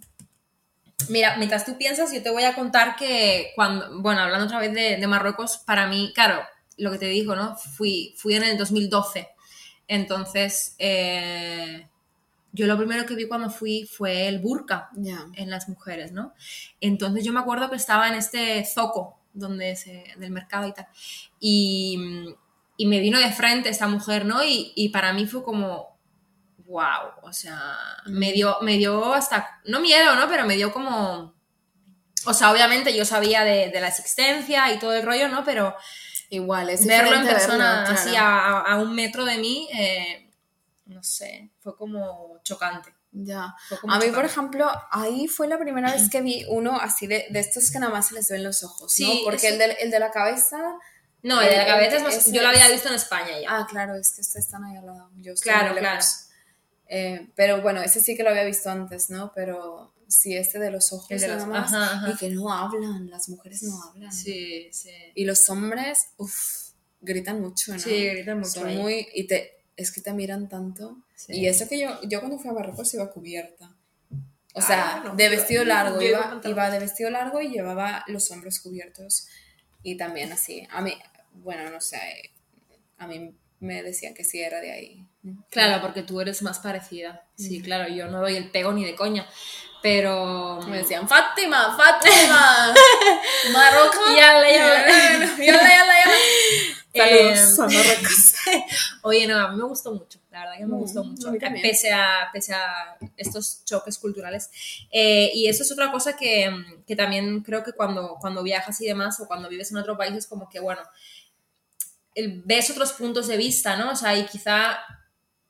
Mira, 1.09 1.37
mientras 1.37 1.65
tú 1.65 1.77
piensas, 1.79 2.13
yo 2.13 2.23
te 2.23 2.31
voy 2.31 2.45
a 2.45 2.55
contar 2.55 2.97
que 2.97 3.53
cuando, 3.55 4.01
bueno, 4.01 4.23
hablando 4.23 4.47
otra 4.47 4.59
vez 4.59 4.73
de, 4.75 4.97
de 4.97 5.07
Marruecos, 5.07 5.59
para 5.59 5.87
mí, 5.87 6.11
claro, 6.15 6.43
lo 6.77 6.91
que 6.91 6.99
te 6.99 7.07
digo, 7.07 7.37
¿no? 7.37 7.57
Fui, 7.57 8.15
fui 8.17 8.35
en 8.35 8.43
el 8.43 8.59
2012. 8.59 9.29
Entonces, 9.89 10.75
eh, 10.79 11.89
yo 12.53 12.67
lo 12.67 12.77
primero 12.77 13.07
que 13.07 13.15
vi 13.15 13.29
cuando 13.29 13.51
fui 13.51 13.87
fue 13.87 14.29
el 14.29 14.41
burka 14.41 14.91
Ya. 14.97 15.27
en 15.35 15.51
las 15.51 15.69
mujeres, 15.69 16.13
¿no? 16.13 16.35
Entonces 16.81 17.25
yo 17.25 17.33
me 17.33 17.41
acuerdo 17.41 17.71
que 17.71 17.77
estaba 17.77 18.09
en 18.09 18.15
este 18.15 18.65
zoco 18.65 19.21
donde 19.33 19.77
se, 19.77 20.05
del 20.17 20.31
mercado 20.31 20.67
y 20.67 20.73
tal. 20.73 20.89
Y, 21.39 22.35
y 22.77 22.87
me 22.87 23.01
vino 23.01 23.19
de 23.19 23.33
frente 23.33 23.69
esta 23.69 23.89
mujer, 23.89 24.25
¿no? 24.25 24.45
Y, 24.45 24.73
y 24.77 24.91
para 24.91 25.13
mí 25.13 25.27
fue 25.27 25.43
como, 25.43 25.99
wow, 26.67 27.11
o 27.23 27.33
sea, 27.33 27.59
me 28.07 28.33
dio, 28.33 28.59
me 28.63 28.77
dio 28.77 29.15
hasta, 29.15 29.61
no 29.65 29.81
miedo, 29.81 30.15
¿no? 30.15 30.29
Pero 30.29 30.45
me 30.47 30.57
dio 30.57 30.73
como, 30.73 31.35
o 32.27 32.35
sea, 32.35 32.51
obviamente 32.53 32.95
yo 32.97 33.05
sabía 33.05 33.45
de, 33.45 33.71
de 33.71 33.81
la 33.81 33.89
existencia 33.89 34.73
y 34.73 34.79
todo 34.79 34.93
el 34.95 35.05
rollo, 35.05 35.29
¿no? 35.29 35.45
Pero 35.45 35.75
Igual, 36.29 36.71
es 36.71 36.85
verlo 36.85 37.15
en 37.17 37.25
persona 37.27 37.83
verlo, 37.83 37.95
así 37.95 38.11
claro. 38.11 38.57
a, 38.57 38.61
a 38.73 38.79
un 38.81 38.95
metro 38.97 39.25
de 39.25 39.39
mí, 39.39 39.69
eh, 39.73 40.29
no 40.87 41.03
sé, 41.03 41.53
fue 41.61 41.77
como 41.77 42.41
chocante. 42.43 42.93
Ya. 43.13 43.55
Como 43.81 43.95
A 43.95 43.99
mí, 43.99 44.09
por 44.09 44.25
ejemplo, 44.25 44.69
ahí 44.91 45.27
fue 45.29 45.47
la 45.49 45.57
primera 45.59 45.93
vez 45.93 46.11
que 46.11 46.21
vi 46.21 46.45
uno 46.51 46.79
así 46.79 47.07
de, 47.07 47.27
de 47.31 47.39
estos 47.41 47.71
que 47.71 47.79
nada 47.79 47.93
más 47.93 48.09
se 48.09 48.15
les 48.15 48.29
ven 48.29 48.43
los 48.45 48.63
ojos, 48.65 48.93
Sí, 48.93 49.05
¿no? 49.21 49.25
Porque 49.31 49.47
eso- 49.47 49.55
el, 49.55 49.59
de, 49.59 49.73
el 49.81 49.91
de 49.91 49.99
la 50.01 50.11
cabeza... 50.11 50.59
No, 51.27 51.41
el 51.43 51.49
de 51.51 51.57
la 51.57 51.63
el- 51.63 51.69
cabeza 51.69 51.97
es 51.97 52.03
más, 52.03 52.15
ese 52.17 52.33
yo 52.33 52.43
lo 52.43 52.49
había 52.49 52.67
es- 52.67 52.73
visto 52.73 52.89
en 52.89 52.95
España 52.95 53.41
ya. 53.41 53.49
Ah, 53.51 53.67
claro, 53.69 53.95
es 53.97 54.13
que 54.15 54.21
ustedes 54.21 54.45
están 54.47 54.65
ahí 54.65 54.77
al 54.77 54.87
lado. 54.87 55.11
Yo 55.17 55.33
estoy 55.33 55.51
Claro, 55.53 55.73
muy 55.73 55.81
claro. 55.81 56.05
Eh, 56.89 57.29
pero 57.35 57.63
bueno, 57.63 57.83
ese 57.83 58.01
sí 58.01 58.17
que 58.17 58.23
lo 58.23 58.31
había 58.31 58.45
visto 58.45 58.71
antes, 58.71 59.11
¿no? 59.11 59.33
Pero 59.35 59.93
sí, 60.09 60.37
este 60.37 60.59
de 60.61 60.71
los 60.71 60.93
ojos 60.93 61.09
de 61.09 61.19
nada 61.19 61.35
los- 61.41 61.47
más. 61.49 61.73
ajá, 61.73 61.95
ajá. 61.97 62.11
Y 62.11 62.17
que 62.17 62.29
no 62.31 62.53
hablan, 62.53 63.11
las 63.11 63.29
mujeres 63.29 63.63
no 63.65 63.83
hablan. 63.83 64.13
Sí, 64.13 64.69
sí. 64.73 64.91
Y 65.15 65.25
los 65.25 65.49
hombres, 65.51 66.11
uff, 66.17 66.69
gritan 67.01 67.41
mucho, 67.41 67.73
¿no? 67.73 67.79
Sí, 67.81 68.07
gritan 68.09 68.39
mucho 68.39 68.51
Son 68.61 68.77
muy... 68.77 69.09
Y 69.15 69.27
te, 69.27 69.65
es 69.77 69.91
que 69.93 70.01
te 70.01 70.13
miran 70.13 70.49
tanto. 70.49 70.97
Sí. 71.17 71.33
Y 71.35 71.47
eso 71.49 71.69
que 71.69 71.81
yo, 71.81 72.01
yo 72.05 72.21
cuando 72.21 72.39
fui 72.39 72.51
a 72.51 72.53
Marruecos 72.53 72.95
iba 72.95 73.11
cubierta. 73.11 73.73
O 74.55 74.61
Ah, 74.61 74.63
sea, 74.63 75.03
no, 75.05 75.15
de 75.17 75.29
vestido 75.29 75.65
largo. 75.65 76.01
iba 76.01 76.41
iba 76.45 76.71
de 76.71 76.79
vestido 76.79 77.11
largo 77.11 77.41
y 77.43 77.49
llevaba 77.49 78.05
los 78.07 78.31
hombros 78.31 78.61
cubiertos. 78.61 79.27
Y 79.83 79.97
también 79.97 80.33
así. 80.33 80.67
A 80.71 80.81
mí, 80.81 80.97
bueno, 81.37 81.71
no 81.71 81.81
sé, 81.81 82.33
a 82.99 83.07
mí 83.07 83.35
me 83.61 83.83
decían 83.83 84.15
que 84.15 84.25
sí 84.25 84.41
era 84.41 84.61
de 84.61 84.73
ahí. 84.73 85.07
Claro, 85.51 85.81
porque 85.83 86.03
tú 86.03 86.21
eres 86.21 86.43
más 86.43 86.59
parecida. 86.61 87.25
Sí, 87.37 87.61
claro, 87.63 87.89
yo 87.93 88.07
no 88.09 88.21
doy 88.21 88.37
el 88.37 88.51
pego 88.51 88.73
ni 88.73 88.85
de 88.85 88.95
coña. 88.95 89.27
Pero. 89.83 90.61
Me 90.69 90.79
decían, 90.79 91.09
Fátima, 91.09 91.77
Fátima, 91.77 92.75
Marruecos. 93.53 94.17
Yala, 94.17 94.51
yala. 94.51 95.37
Yala, 95.39 95.85
Saludos 96.95 97.59
a 97.59 97.63
Marruecos. 97.67 98.35
Oye, 99.03 99.27
no, 99.27 99.39
a 99.39 99.49
mí 99.51 99.57
me 99.59 99.65
gustó 99.65 99.93
mucho. 99.93 100.19
La 100.31 100.41
verdad 100.41 100.55
que 100.59 100.67
me 100.67 100.77
Mm, 100.77 100.79
gustó 100.79 101.01
a 101.01 101.05
mucho. 101.05 101.33
también. 101.39 101.63
Pese 101.63 101.93
a, 101.93 102.31
pese 102.33 102.55
a 102.55 102.97
estos 103.17 103.65
choques 103.65 103.99
culturales. 103.99 104.51
Eh, 104.91 105.31
y 105.35 105.47
eso 105.49 105.63
es 105.63 105.71
otra 105.73 105.91
cosa 105.93 106.17
que, 106.17 106.51
que 106.87 106.97
también 106.97 107.43
creo 107.43 107.63
que 107.63 107.73
cuando, 107.73 108.17
cuando 108.21 108.43
viajas 108.43 108.81
y 108.81 108.87
demás, 108.87 109.21
o 109.21 109.27
cuando 109.27 109.49
vives 109.49 109.71
en 109.71 109.77
otro 109.77 109.97
país, 109.97 110.15
es 110.15 110.27
como 110.27 110.49
que, 110.49 110.59
bueno, 110.61 110.81
ves 112.45 112.71
otros 112.71 112.93
puntos 112.93 113.29
de 113.29 113.37
vista, 113.37 113.77
¿no? 113.77 113.93
O 113.93 113.97
sea, 113.97 114.17
y 114.17 114.27
quizá 114.27 114.79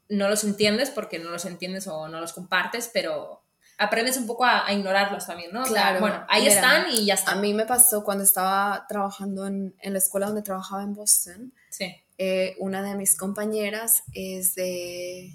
no 0.08 0.28
los 0.28 0.44
entiendes 0.44 0.90
porque 0.90 1.18
no 1.18 1.30
los 1.30 1.44
entiendes 1.44 1.86
o 1.86 2.08
no 2.08 2.20
los 2.20 2.32
compartes, 2.32 2.90
pero 2.92 3.42
aprendes 3.78 4.16
un 4.16 4.26
poco 4.26 4.44
a, 4.44 4.66
a 4.66 4.72
ignorarlos 4.72 5.26
también, 5.26 5.52
¿no? 5.52 5.62
O 5.62 5.66
sea, 5.66 5.72
Claro, 5.74 6.00
bueno, 6.00 6.24
ahí 6.28 6.42
mira, 6.42 6.54
están 6.54 6.86
y 6.92 7.04
ya 7.06 7.14
está. 7.14 7.32
A 7.32 7.36
mí 7.36 7.52
me 7.54 7.66
pasó 7.66 8.02
cuando 8.04 8.24
estaba 8.24 8.86
trabajando 8.88 9.46
en, 9.46 9.74
en 9.80 9.92
la 9.92 9.98
escuela 9.98 10.26
donde 10.26 10.42
trabajaba 10.42 10.82
en 10.82 10.94
Boston. 10.94 11.52
Sí. 11.70 11.94
eh, 12.18 12.54
una 12.58 12.82
de 12.82 12.94
mis 12.94 13.16
compañeras 13.16 14.02
es 14.14 14.54
de 14.54 15.34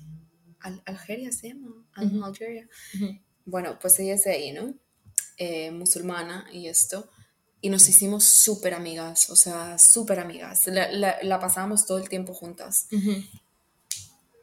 Al- 0.61 0.81
Algeria, 0.85 1.31
se 1.31 1.49
llama. 1.49 1.67
Ujú. 2.01 2.23
Algeria. 2.25 2.67
Bueno, 3.45 3.77
pues 3.79 3.99
ella 3.99 4.15
es 4.15 4.23
de 4.23 4.31
ahí, 4.31 4.51
¿no? 4.51 4.73
Eh, 5.37 5.69
musulmana 5.71 6.47
y 6.51 6.67
esto. 6.67 7.09
Y 7.61 7.69
nos 7.69 7.87
hicimos 7.87 8.23
súper 8.23 8.73
amigas, 8.73 9.29
o 9.29 9.35
sea, 9.35 9.77
súper 9.77 10.19
amigas. 10.19 10.65
La, 10.67 10.91
la, 10.91 11.17
la 11.21 11.39
pasábamos 11.39 11.85
todo 11.85 11.99
el 11.99 12.09
tiempo 12.09 12.33
juntas. 12.33 12.87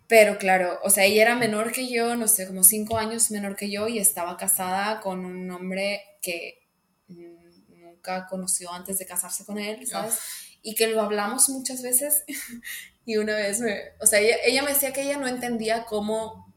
Pero 0.08 0.38
claro, 0.38 0.78
o 0.82 0.90
sea, 0.90 1.04
ella 1.04 1.22
era 1.22 1.36
menor 1.36 1.70
que 1.70 1.86
yo, 1.86 2.16
no 2.16 2.28
sé, 2.28 2.46
como 2.46 2.64
cinco 2.64 2.96
años 2.96 3.30
menor 3.30 3.56
que 3.56 3.70
yo 3.70 3.88
y 3.88 3.98
estaba 3.98 4.38
casada 4.38 5.00
con 5.00 5.24
un 5.24 5.50
hombre 5.50 6.02
que 6.22 6.66
nunca 7.08 8.26
conoció 8.26 8.72
antes 8.72 8.98
de 8.98 9.06
casarse 9.06 9.44
con 9.44 9.58
él, 9.58 9.86
¿sabes? 9.86 10.18
Y 10.62 10.74
que 10.74 10.86
lo 10.86 11.02
hablamos 11.02 11.50
muchas 11.50 11.82
veces 11.82 12.24
y 13.04 13.18
una 13.18 13.34
vez 13.34 13.60
me, 13.60 13.76
o 14.00 14.06
sea, 14.06 14.20
ella, 14.20 14.36
ella 14.44 14.62
me 14.62 14.72
decía 14.72 14.94
que 14.94 15.02
ella 15.02 15.18
no 15.18 15.28
entendía 15.28 15.84
cómo 15.84 16.54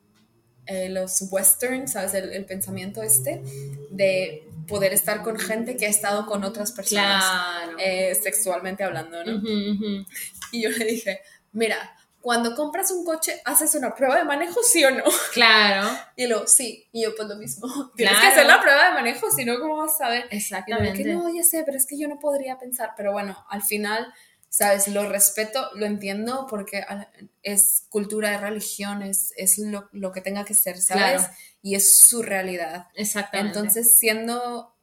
eh, 0.65 0.88
los 0.88 1.21
western, 1.30 1.89
¿sabes? 1.89 2.13
El, 2.13 2.32
el 2.32 2.45
pensamiento 2.45 3.04
este 3.04 3.41
de 3.89 4.47
poder 4.71 4.93
estar 4.93 5.21
con 5.21 5.38
gente 5.38 5.75
que 5.77 5.86
ha 5.86 5.89
estado 5.89 6.25
con 6.25 6.43
otras 6.43 6.71
personas 6.71 7.23
Claro. 7.23 7.77
eh, 7.77 8.15
sexualmente 8.15 8.84
hablando, 8.84 9.23
¿no? 9.23 9.38
Ujú, 9.38 9.47
ujú. 9.73 10.05
Y 10.51 10.63
yo 10.63 10.69
le 10.69 10.86
dije, 10.86 11.21
mira, 11.51 11.77
cuando 12.21 12.55
compras 12.55 12.91
un 12.91 13.03
coche, 13.03 13.41
¿haces 13.45 13.73
una 13.75 13.93
prueba 13.95 14.15
de 14.17 14.23
manejo, 14.23 14.62
sí 14.63 14.84
o 14.86 14.91
no? 14.91 15.03
Claro. 15.34 15.89
Y 16.15 16.27
luego, 16.27 16.45
sí. 16.47 16.88
Y 16.91 17.03
yo, 17.03 17.15
pues 17.15 17.27
lo 17.27 17.36
mismo. 17.36 17.67
Tienes 17.95 18.15
que 18.15 18.19
Claro. 18.21 18.34
hacer 18.36 18.45
la 18.45 18.62
prueba 18.62 18.86
de 18.89 18.93
manejo, 18.93 19.31
si 19.31 19.43
no, 19.43 19.60
¿cómo 19.60 19.77
vas 19.77 19.95
a 19.95 19.97
saber? 19.97 20.17
Y 20.19 20.21
luego, 20.21 20.36
Exactamente. 20.38 21.03
que 21.03 21.10
no, 21.13 21.34
ya 21.34 21.43
sé, 21.43 21.63
pero 21.65 21.77
es 21.77 21.86
que 21.88 21.97
yo 21.99 22.07
no 22.07 22.19
podría 22.19 22.57
pensar. 22.60 22.91
Pero 22.95 23.12
bueno, 23.12 23.43
al 23.49 23.63
final, 23.63 24.13
¿sabes? 24.53 24.87
Lo 24.89 25.07
respeto, 25.07 25.69
lo 25.75 25.85
entiendo 25.85 26.45
porque 26.49 26.79
al- 26.81 27.07
es 27.41 27.85
cultura, 27.89 28.35
es 28.35 28.41
religión, 28.41 29.01
es, 29.01 29.33
es 29.37 29.57
lo, 29.57 29.87
lo 29.93 30.11
que 30.11 30.19
tenga 30.19 30.43
que 30.43 30.53
ser, 30.53 30.77
¿sabes? 30.81 31.21
Claro. 31.21 31.33
Y 31.63 31.75
es 31.75 31.95
su 31.99 32.21
realidad. 32.21 32.87
Exactamente. 32.95 33.57
Entonces, 33.57 33.97
siendo... 33.97 34.75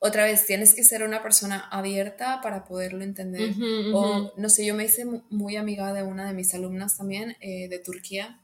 Otra 0.00 0.22
vez, 0.24 0.46
tienes 0.46 0.74
que 0.76 0.84
ser 0.84 1.02
una 1.02 1.22
persona 1.24 1.58
abierta 1.72 2.40
para 2.40 2.64
poderlo 2.64 3.02
entender. 3.02 3.52
O, 3.94 4.32
no 4.36 4.48
sé, 4.48 4.64
yo 4.64 4.74
me 4.76 4.84
hice 4.84 5.04
mu- 5.04 5.22
muy 5.30 5.56
amiga 5.56 5.92
de 5.92 6.04
una 6.04 6.26
de 6.28 6.34
mis 6.34 6.54
alumnas 6.54 6.96
también, 6.98 7.36
eh, 7.40 7.68
de 7.68 7.78
Turquía, 7.80 8.40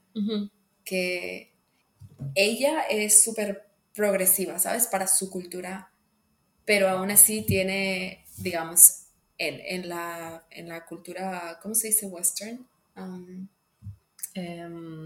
que 0.83 1.53
ella 2.33 2.81
es 2.89 3.23
súper 3.23 3.69
progresiva, 3.93 4.59
¿sabes? 4.59 4.87
Para 4.87 5.07
su 5.07 5.29
cultura, 5.29 5.93
pero 6.65 6.89
aún 6.89 7.09
así 7.11 7.43
tiene, 7.43 8.25
digamos, 8.37 9.04
en, 9.37 9.59
en 9.65 9.89
la, 9.89 10.45
en 10.51 10.69
la 10.69 10.85
cultura, 10.85 11.59
¿cómo 11.61 11.75
se 11.75 11.87
dice? 11.87 12.05
Western. 12.07 12.65
Um, 12.95 13.49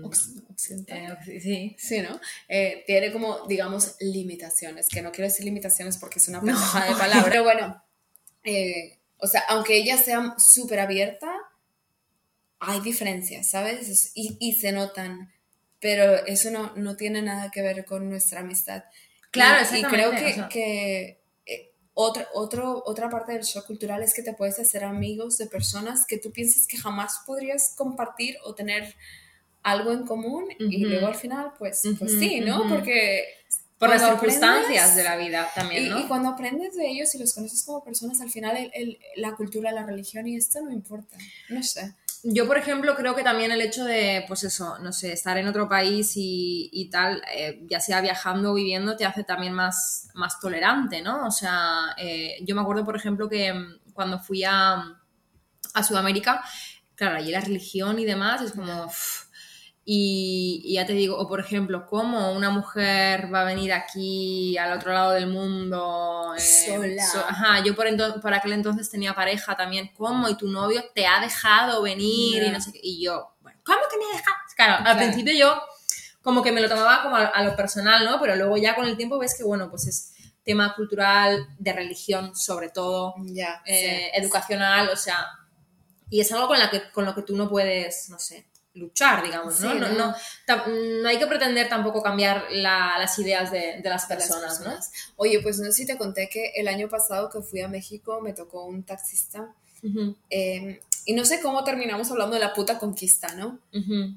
occ- 0.04 0.44
occidental. 0.50 1.18
eh, 1.28 1.40
sí. 1.40 1.76
Sí, 1.78 2.02
¿no? 2.02 2.20
Eh, 2.48 2.84
tiene 2.88 3.12
como, 3.12 3.46
digamos, 3.48 3.96
limitaciones, 4.00 4.88
que 4.90 5.02
no 5.02 5.12
quiero 5.12 5.28
decir 5.30 5.46
limitaciones 5.46 5.98
porque 5.98 6.20
es 6.20 6.28
una 6.28 6.40
pendeja 6.40 6.86
de 6.86 6.96
palabra. 6.98 7.30
Pero 7.30 7.44
bueno, 7.44 7.84
eh, 8.44 8.98
o 9.18 9.28
sea, 9.28 9.42
aunque 9.50 9.78
ella 9.78 9.98
sea 9.98 10.34
súper 10.40 10.80
abierta, 10.80 11.32
hay 12.60 12.82
diferencias, 12.82 13.50
¿sabes? 13.50 13.88
Es- 13.90 14.12
Y, 14.16 14.36
y 14.40 14.54
se 14.54 14.72
notan, 14.72 15.32
pero 15.80 16.26
eso 16.26 16.50
no, 16.52 16.74
no 16.76 16.96
tiene 16.96 17.22
nada 17.22 17.52
que 17.52 17.62
ver 17.62 17.86
con 17.86 18.10
nuestra 18.10 18.40
amistad. 18.42 18.84
Claro, 19.32 19.66
Y- 19.72 19.80
Y 19.80 19.84
creo 19.84 20.12
que, 20.12 20.26
o 20.26 20.34
sea. 20.34 20.50
que 20.50 21.19
otra, 22.02 22.28
otro, 22.34 22.82
otra 22.86 23.10
parte 23.10 23.34
del 23.34 23.42
shock 23.44 23.68
cultural 23.68 24.02
es 24.02 24.14
que 24.14 24.22
te 24.24 24.32
puedes 24.34 24.58
hacer 24.58 24.86
amigos 24.86 25.38
de 25.38 25.48
personas 25.48 26.06
que 26.08 26.18
tú 26.18 26.32
piensas 26.32 26.66
que 26.66 26.78
jamás 26.78 27.20
podrías 27.26 27.74
compartir 27.76 28.38
o 28.46 28.56
tener 28.56 28.96
algo 29.64 29.92
en 29.92 30.06
común 30.06 30.46
y 30.60 30.86
Ujú. 30.86 30.92
luego 30.92 31.08
al 31.08 31.16
final, 31.16 31.52
pues, 31.60 31.82
pues 32.00 32.12
Ujú, 32.14 32.20
sí, 32.22 32.40
¿no? 32.40 32.62
ujú. 32.62 32.70
Porque... 32.70 33.26
Por 33.78 33.90
las 33.90 34.02
circunstancias 34.02 34.96
de 34.96 35.04
la 35.04 35.16
vida 35.18 35.50
también, 35.56 35.86
y, 35.86 35.90
¿no? 35.90 36.00
y 36.00 36.08
cuando 36.08 36.30
aprendes 36.30 36.76
de 36.76 36.88
ellos 36.90 37.14
y 37.16 37.18
los 37.18 37.34
conoces 37.34 37.64
como 37.64 37.84
personas, 37.84 38.20
al 38.22 38.30
final 38.30 38.56
el- 38.58 38.72
el- 38.74 39.00
la 39.18 39.36
cultura, 39.36 39.72
la 39.74 39.86
religión 39.86 40.26
y 40.28 40.36
esto 40.38 40.62
no 40.62 40.72
importa. 40.72 41.18
No 41.50 41.62
sé. 41.64 41.94
Yo, 42.24 42.48
por 42.48 42.58
ejemplo, 42.58 42.96
creo 42.96 43.16
que 43.16 43.24
también 43.24 43.52
el 43.52 43.62
hecho 43.62 43.86
de, 43.86 44.26
pues 44.28 44.44
eso, 44.44 44.78
no 44.80 44.92
sé, 44.92 45.14
estar 45.14 45.38
en 45.38 45.48
otro 45.48 45.70
país 45.70 46.14
y, 46.16 46.70
y 46.74 46.90
tal, 46.90 47.22
eh, 47.34 47.62
ya 47.70 47.80
sea 47.80 48.02
viajando 48.02 48.52
o 48.52 48.56
viviendo, 48.56 48.98
te 48.98 49.06
hace 49.06 49.24
también 49.24 49.54
más, 49.54 50.10
más 50.16 50.38
tolerante, 50.40 51.02
¿no? 51.02 51.26
O 51.26 51.32
sea, 51.32 51.96
eh, 51.98 52.36
yo 52.42 52.56
me 52.56 52.62
acuerdo, 52.62 52.84
por 52.84 52.98
ejemplo, 52.98 53.30
que 53.30 53.54
mm, 53.54 53.94
cuando 53.94 54.20
fui 54.20 54.44
a, 54.44 55.00
a 55.74 55.84
Sudamérica, 55.84 56.44
claro, 56.96 57.18
allí 57.18 57.32
la 57.32 57.42
religión 57.42 58.00
y 58.00 58.06
demás 58.06 58.42
es 58.42 58.52
como... 58.52 58.92
y, 59.92 60.62
y 60.66 60.74
ya 60.76 60.86
te 60.86 60.94
digo, 60.94 61.18
o 61.18 61.28
por 61.28 61.40
ejemplo, 61.40 61.88
cómo 61.88 62.32
una 62.34 62.52
mujer 62.52 63.34
va 63.34 63.42
a 63.42 63.44
venir 63.46 63.74
aquí 63.74 64.56
al 64.56 64.74
otro 64.78 64.94
lado 64.94 65.12
del 65.14 65.26
mundo 65.26 66.36
eh, 66.38 66.42
Sola. 66.42 67.04
ajá, 67.28 67.64
yo 67.64 67.76
por, 67.76 67.88
ento- 67.88 68.22
por 68.22 68.32
aquel 68.36 68.54
entonces 68.54 68.88
tenía 68.92 69.16
pareja 69.16 69.58
también, 69.58 69.90
¿cómo? 69.98 70.30
Y 70.30 70.36
tu 70.38 70.48
novio 70.48 70.84
te 70.94 71.08
ha 71.08 71.20
dejado 71.20 71.82
venir 71.82 72.44
y 72.44 72.50
no 72.52 72.62
sé 72.62 72.72
qué. 72.72 72.80
Y 72.84 73.04
yo, 73.04 73.34
bueno, 73.42 73.60
¿cómo 73.66 73.80
que 73.90 73.98
me 73.98 74.04
ha 74.06 74.18
dejado? 74.18 74.36
Claro, 74.56 74.86
al 74.88 74.98
principio 74.98 75.34
yo 75.36 75.60
como 76.22 76.44
que 76.44 76.52
me 76.52 76.62
lo 76.62 76.70
tomaba 76.70 77.02
como 77.02 77.16
a, 77.16 77.26
a 77.26 77.44
lo 77.44 77.56
personal, 77.56 78.06
¿no? 78.06 78.20
Pero 78.22 78.36
luego 78.36 78.58
ya 78.58 78.76
con 78.76 78.86
el 78.86 78.96
tiempo 78.96 79.18
ves 79.18 79.36
que, 79.36 79.44
bueno, 79.44 79.72
pues 79.72 79.88
es 79.88 80.14
tema 80.44 80.76
cultural, 80.76 81.48
de 81.58 81.74
religión 81.74 82.36
sobre 82.36 82.70
todo, 82.70 83.16
Ya. 83.24 83.64
eh, 83.66 84.12
educacional, 84.14 84.90
o 84.90 84.96
sea, 84.96 85.26
y 86.12 86.22
es 86.22 86.32
algo 86.32 86.48
con, 86.48 86.60
la 86.60 86.70
que, 86.70 86.92
con 86.92 87.06
lo 87.06 87.16
que 87.16 87.24
tú 87.24 87.36
no 87.36 87.50
puedes, 87.50 88.10
no 88.10 88.20
sé, 88.20 88.48
luchar, 88.80 89.24
digamos, 89.24 89.60
¿no? 89.60 89.72
Sí, 89.74 89.80
no, 89.80 89.90
¿no? 89.90 90.16
no, 91.02 91.08
hay 91.10 91.20
que 91.20 91.28
pretender 91.28 91.70
tampoco 91.70 92.02
cambiar 92.02 92.46
la- 92.52 92.98
las 92.98 93.18
ideas 93.20 93.52
de, 93.52 93.82
de 93.82 93.90
las 93.90 94.08
de 94.08 94.16
las 94.16 94.28
personas, 94.28 94.60
¿no? 94.62 94.66
Oye, 95.18 95.40
pues 95.42 95.60
no 95.60 95.66
sé 95.66 95.74
si 95.74 95.86
te 95.86 95.98
conté 95.98 96.28
que 96.30 96.52
el 96.56 96.68
año 96.68 96.88
pasado 96.90 97.30
que 97.30 97.42
fui 97.42 97.62
a 97.62 97.68
México 97.68 98.20
me 98.22 98.34
tocó 98.34 98.66
un 98.66 98.84
taxista 98.84 99.54
eh, 100.30 100.82
y 101.06 101.14
no 101.14 101.24
sé 101.26 101.40
cómo 101.42 101.64
terminamos 101.64 102.12
hablando 102.12 102.34
de 102.36 102.42
la 102.42 102.54
puta 102.54 102.78
conquista, 102.78 103.34
¿no? 103.36 103.60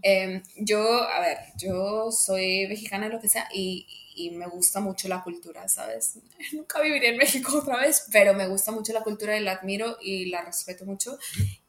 Eh, 0.03 0.43
yo, 0.57 0.81
a 1.05 1.21
ver, 1.21 1.39
yo 1.57 2.11
soy 2.11 2.67
mexicana, 2.67 3.09
lo 3.09 3.21
que 3.21 3.29
sea, 3.29 3.49
y, 3.55 3.87
y 4.17 4.31
me 4.33 4.47
gusta 4.47 4.81
mucho 4.81 5.09
la 5.09 5.23
cultura, 5.23 5.69
¿sabes? 5.69 6.19
Nunca 6.53 6.83
viviré 6.83 7.11
en 7.11 7.17
México 7.17 7.59
otra 7.63 7.79
vez, 7.79 8.07
pero 8.11 8.35
me 8.35 8.49
gusta 8.49 8.73
mucho 8.73 8.93
la 8.93 9.03
cultura 9.03 9.37
y 9.39 9.41
la 9.45 9.53
admiro 9.53 9.97
y 10.03 10.27
la 10.27 10.43
respeto 10.43 10.85
mucho. 10.85 11.17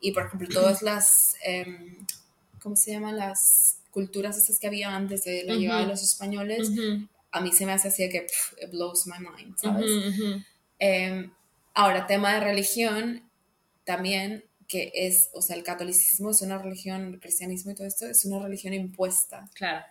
Y, 0.01 0.11
por 0.11 0.25
ejemplo, 0.25 0.49
todas 0.51 0.81
las, 0.81 1.35
em, 1.43 2.05
¿cómo 2.63 2.75
se 2.75 2.91
llaman? 2.91 3.17
Las 3.17 3.77
culturas 3.91 4.37
estas 4.37 4.57
que 4.57 4.67
había 4.67 4.95
antes 4.95 5.23
de 5.25 5.43
la 5.43 5.53
llegada 5.53 5.81
de 5.81 5.87
los 5.87 6.01
españoles, 6.01 6.69
Ujú, 6.69 7.07
a 7.31 7.41
mí 7.41 7.51
se 7.51 7.65
me 7.65 7.73
hace 7.73 7.89
así 7.89 8.03
de 8.03 8.09
que 8.09 8.21
pff, 8.21 8.53
it 8.63 8.71
blows 8.71 9.05
my 9.05 9.19
mind, 9.19 9.57
¿sabes? 9.57 9.91
Eh, 10.79 11.29
ahora, 11.73 12.07
tema 12.07 12.33
de 12.33 12.39
religión, 12.39 13.29
también, 13.83 14.45
que 14.67 14.91
es, 14.95 15.29
o 15.33 15.41
sea, 15.41 15.55
el 15.55 15.63
catolicismo 15.63 16.31
es 16.31 16.41
una 16.41 16.57
religión, 16.57 17.13
el 17.13 17.19
cristianismo 17.19 17.71
y 17.71 17.75
todo 17.75 17.85
esto 17.85 18.07
es 18.07 18.25
una 18.25 18.39
religión 18.39 18.73
impuesta. 18.73 19.49
Claro. 19.53 19.85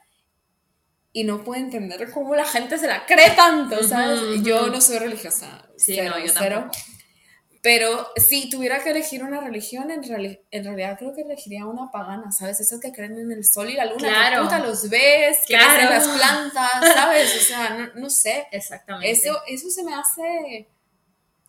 Y 1.12 1.24
no 1.24 1.44
puedo 1.44 1.60
entender 1.60 2.10
cómo 2.10 2.34
la 2.34 2.46
gente 2.46 2.78
se 2.78 2.86
la 2.86 3.04
cree 3.04 3.30
tanto, 3.36 3.82
¿sabes? 3.86 4.20
Ujú, 4.20 4.34
ujú. 4.34 4.42
Yo 4.44 4.66
no 4.68 4.80
soy 4.80 4.98
religiosa. 4.98 5.68
Sí, 5.76 5.94
cero, 5.94 6.14
no, 6.16 6.24
yo 6.24 6.32
cero. 6.32 6.56
tampoco. 6.56 6.78
Pero 7.62 8.10
si 8.16 8.50
tuviera 8.50 8.82
que 8.82 8.90
elegir 8.90 9.22
una 9.22 9.40
religión, 9.40 9.90
en, 9.92 10.02
reali- 10.02 10.40
en 10.50 10.64
realidad 10.64 10.98
creo 10.98 11.14
que 11.14 11.20
elegiría 11.22 11.64
una 11.64 11.92
pagana, 11.92 12.32
¿sabes? 12.32 12.58
Esas 12.58 12.80
que 12.80 12.90
creen 12.92 13.16
en 13.18 13.30
el 13.30 13.44
sol 13.44 13.70
y 13.70 13.74
la 13.74 13.84
luna, 13.84 13.98
Claro. 14.08 14.36
que 14.38 14.42
puta 14.42 14.58
los 14.58 14.90
ves, 14.90 15.38
que 15.46 15.54
Claro. 15.54 15.80
en 15.82 15.90
las 15.90 16.08
plantas, 16.08 16.92
¿sabes? 16.94 17.36
O 17.36 17.44
sea, 17.44 17.70
no, 17.70 18.00
no 18.00 18.10
sé. 18.10 18.48
Exactamente. 18.50 19.10
Eso, 19.12 19.40
eso 19.46 19.70
se 19.70 19.84
me 19.84 19.94
hace 19.94 20.66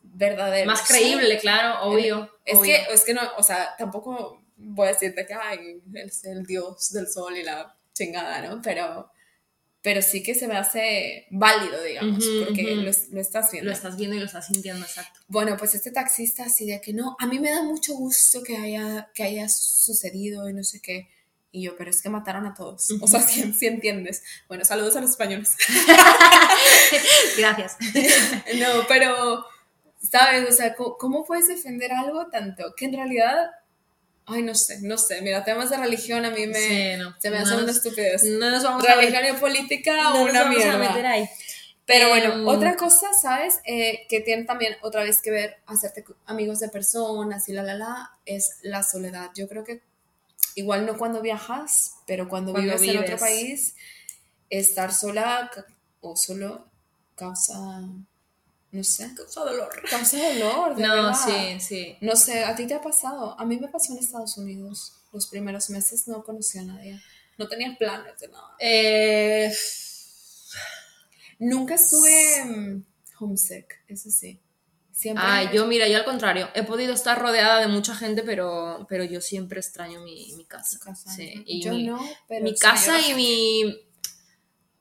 verdadero. 0.03 0.67
Más 0.67 0.83
creíble, 0.87 1.39
claro, 1.39 1.83
obvio. 1.89 2.29
Es 2.45 2.57
obvio. 2.59 2.75
que, 2.87 2.93
es 2.93 3.03
que 3.03 3.13
no, 3.15 3.21
o 3.37 3.43
sea, 3.43 3.75
tampoco 3.77 4.41
voy 4.55 4.85
a 4.87 4.91
decirte 4.91 5.25
que 5.25 5.33
ay, 5.33 5.81
es 5.95 6.23
el 6.25 6.45
dios 6.45 6.91
del 6.91 7.07
sol 7.07 7.35
y 7.37 7.43
la 7.43 7.75
chingada, 7.93 8.39
¿no? 8.41 8.61
Pero, 8.61 9.09
pero 9.83 10.01
sí 10.01 10.23
que 10.23 10.33
se 10.33 10.47
me 10.47 10.55
hace 10.55 11.27
válido, 11.29 11.83
digamos, 11.83 12.25
porque 12.45 12.63
lo, 12.63 12.83
lo 12.83 13.21
estás 13.21 13.51
viendo. 13.51 13.69
Lo 13.69 13.75
estás 13.75 13.97
viendo 13.97 14.15
y 14.15 14.19
lo 14.19 14.25
estás 14.25 14.47
sintiendo, 14.47 14.85
exacto. 14.85 15.19
Bueno, 15.27 15.57
pues 15.57 15.75
este 15.75 15.91
taxista 15.91 16.45
así 16.45 16.65
de 16.65 16.79
que 16.79 16.93
no, 16.93 17.17
a 17.19 17.27
mí 17.27 17.37
me 17.37 17.51
da 17.51 17.63
mucho 17.63 17.93
gusto 17.93 18.41
que 18.43 18.55
haya, 18.55 19.11
que 19.13 19.23
haya 19.23 19.49
sucedido 19.49 20.49
y 20.49 20.53
no 20.53 20.63
sé 20.63 20.79
qué. 20.81 21.09
Y 21.51 21.63
yo, 21.63 21.75
pero 21.75 21.91
es 21.91 22.01
que 22.01 22.09
mataron 22.09 22.47
a 22.47 22.53
todos. 22.53 22.95
O 23.01 23.07
sea, 23.07 23.19
si 23.19 23.67
entiendes. 23.67 24.23
Bueno, 24.47 24.63
saludos 24.63 24.95
a 24.95 25.01
los 25.01 25.11
españoles. 25.11 25.55
Gracias. 27.37 27.75
no, 28.55 28.87
pero, 28.87 29.45
¿sabes? 30.01 30.49
O 30.49 30.53
sea, 30.53 30.75
¿cómo, 30.75 30.97
cómo 30.97 31.25
puedes 31.25 31.47
defender 31.47 31.91
algo 31.91 32.27
tanto? 32.29 32.73
Que 32.75 32.85
en 32.85 32.93
realidad, 32.93 33.51
ay, 34.25 34.41
no 34.41 34.55
sé, 34.55 34.79
no 34.81 34.97
sé. 34.97 35.21
Mira, 35.21 35.43
temas 35.43 35.69
de 35.69 35.77
religión 35.77 36.25
a 36.25 36.29
mí 36.31 36.47
me, 36.47 36.59
Sí, 36.59 36.97
no. 36.97 37.13
se 37.19 37.29
me 37.29 37.37
No 37.37 37.43
hacen 37.43 37.53
nos- 37.55 37.63
una 37.63 37.71
estupidez. 37.71 38.23
No 38.23 38.49
nos 38.51 38.63
vamos 38.63 38.85
a 38.87 38.95
Religión 38.95 39.21
meter, 39.23 39.37
y 39.37 39.39
política, 39.39 39.95
no 40.03 40.19
nos 40.21 40.29
una 40.29 40.43
vamos 40.43 40.55
a 40.55 40.59
mierda. 40.59 40.77
meter 40.89 41.05
ahí. 41.05 41.29
Pero 41.85 42.07
bueno, 42.09 42.49
otra 42.49 42.77
cosa, 42.77 43.07
¿sabes? 43.21 43.59
Eh, 43.65 44.05
que 44.07 44.21
tiene 44.21 44.45
también 44.45 44.77
otra 44.81 45.03
vez 45.03 45.21
que 45.21 45.31
ver 45.31 45.57
hacerte 45.65 46.05
amigos 46.25 46.59
de 46.61 46.69
personas 46.69 47.49
y 47.49 47.53
la, 47.53 47.61
la, 47.63 47.73
la, 47.75 48.11
es 48.25 48.59
la 48.61 48.83
soledad. 48.83 49.31
Yo 49.35 49.49
creo 49.49 49.65
que 49.65 49.81
igual 50.55 50.85
no 50.85 50.97
cuando 50.97 51.21
viajas, 51.21 51.95
pero 52.07 52.29
cuando, 52.29 52.53
Cuando 52.53 52.77
vives, 52.77 52.89
en 52.95 53.01
otro 53.01 53.17
vives. 53.17 53.19
país, 53.19 53.75
estar 54.49 54.93
sola 54.93 55.51
o 55.99 56.15
solo 56.15 56.65
causa, 57.15 57.81
no 58.73 58.83
sé, 58.83 59.09
Causa 59.15 59.41
dolor. 59.45 59.69
causa 59.89 60.17
dolor. 60.33 60.75
De 60.75 60.83
No, 60.83 60.93
verdad. 60.93 61.13
sí, 61.25 61.59
sí. 61.61 61.97
No 62.01 62.15
sé, 62.15 62.43
¿a 62.43 62.53
ti 62.55 62.67
te 62.67 62.73
ha 62.73 62.81
pasado? 62.81 63.39
A 63.39 63.45
mí 63.45 63.57
me 63.57 63.69
pasó 63.69 63.93
en 63.93 63.99
Estados 63.99 64.37
Unidos. 64.37 64.93
Los 65.13 65.27
primeros 65.27 65.69
meses 65.69 66.07
no 66.07 66.23
conocía 66.23 66.61
a 66.61 66.65
nadie. 66.65 66.99
No 67.37 67.47
tenía 67.47 67.75
planes 67.77 68.19
de 68.19 68.27
nada. 68.27 68.55
Eh, 68.59 69.53
Nunca 71.39 71.75
estuve 71.75 72.45
mm, 72.45 72.83
homesick, 73.19 73.83
eso 73.87 74.09
sí. 74.09 74.39
Siempre. 74.91 75.23
ay, 75.27 75.49
yo, 75.51 75.65
mira, 75.65 75.87
yo 75.87 75.97
al 75.97 76.05
contrario, 76.05 76.49
he 76.53 76.61
podido 76.63 76.93
estar 76.93 77.19
rodeada 77.19 77.59
de 77.59 77.67
mucha 77.67 77.95
gente, 77.95 78.21
pero, 78.21 78.85
pero 78.87 79.03
yo 79.03 79.21
siempre 79.21 79.59
extraño 79.59 80.01
mi, 80.01 80.31
mi 80.35 80.45
casa. 80.45 80.77
casa, 80.79 81.11
Sí, 81.11 81.33
¿no? 81.35 81.43
y 81.47 81.61
yo 81.63 81.73
mi, 81.73 81.83
no, 81.83 81.99
pero 82.27 82.43
mi 82.43 82.55
casa 82.55 82.99
y 83.01 83.13
mi. 83.15 83.87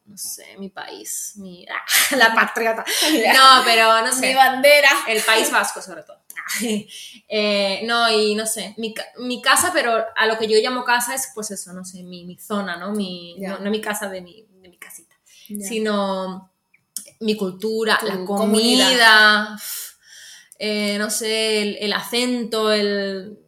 No 0.05 0.17
sé, 0.19 0.57
mi 0.59 0.69
país. 0.69 1.33
Mi, 1.37 1.65
la 2.17 2.35
patriota. 2.35 2.85
No, 3.35 3.63
pero 3.65 4.03
no 4.05 4.13
sé. 4.13 4.29
mi 4.29 4.35
bandera. 4.35 4.91
El 5.09 5.23
País 5.23 5.51
Vasco, 5.51 5.81
sobre 5.83 6.03
todo. 6.03 6.23
Eh, 7.35 7.81
no, 7.85 8.11
y 8.11 8.35
no 8.35 8.45
sé, 8.45 8.75
mi, 8.77 8.95
mi 9.21 9.41
casa, 9.41 9.71
pero 9.73 10.05
a 10.15 10.27
lo 10.27 10.37
que 10.37 10.47
yo 10.47 10.59
llamo 10.59 10.85
casa 10.85 11.15
es, 11.15 11.31
pues 11.35 11.51
eso, 11.51 11.73
no 11.73 11.83
sé, 11.83 12.03
mi, 12.03 12.27
mi 12.27 12.39
zona, 12.39 12.77
¿no? 12.77 12.93
Mi, 12.93 13.37
no, 13.39 13.59
no 13.59 13.71
mi 13.71 13.81
casa 13.81 14.11
de 14.11 14.21
mi, 14.21 14.45
de 14.61 14.69
mi 14.69 14.77
casita, 14.77 15.17
sino 15.67 16.53
mi 17.21 17.37
cultura, 17.39 17.97
Tu 17.99 18.07
la 18.07 18.25
comida, 18.27 19.57
eh, 20.59 20.99
no 20.99 21.09
sé, 21.09 21.63
el, 21.63 21.77
el 21.81 21.93
acento, 21.95 22.71
el, 22.71 23.39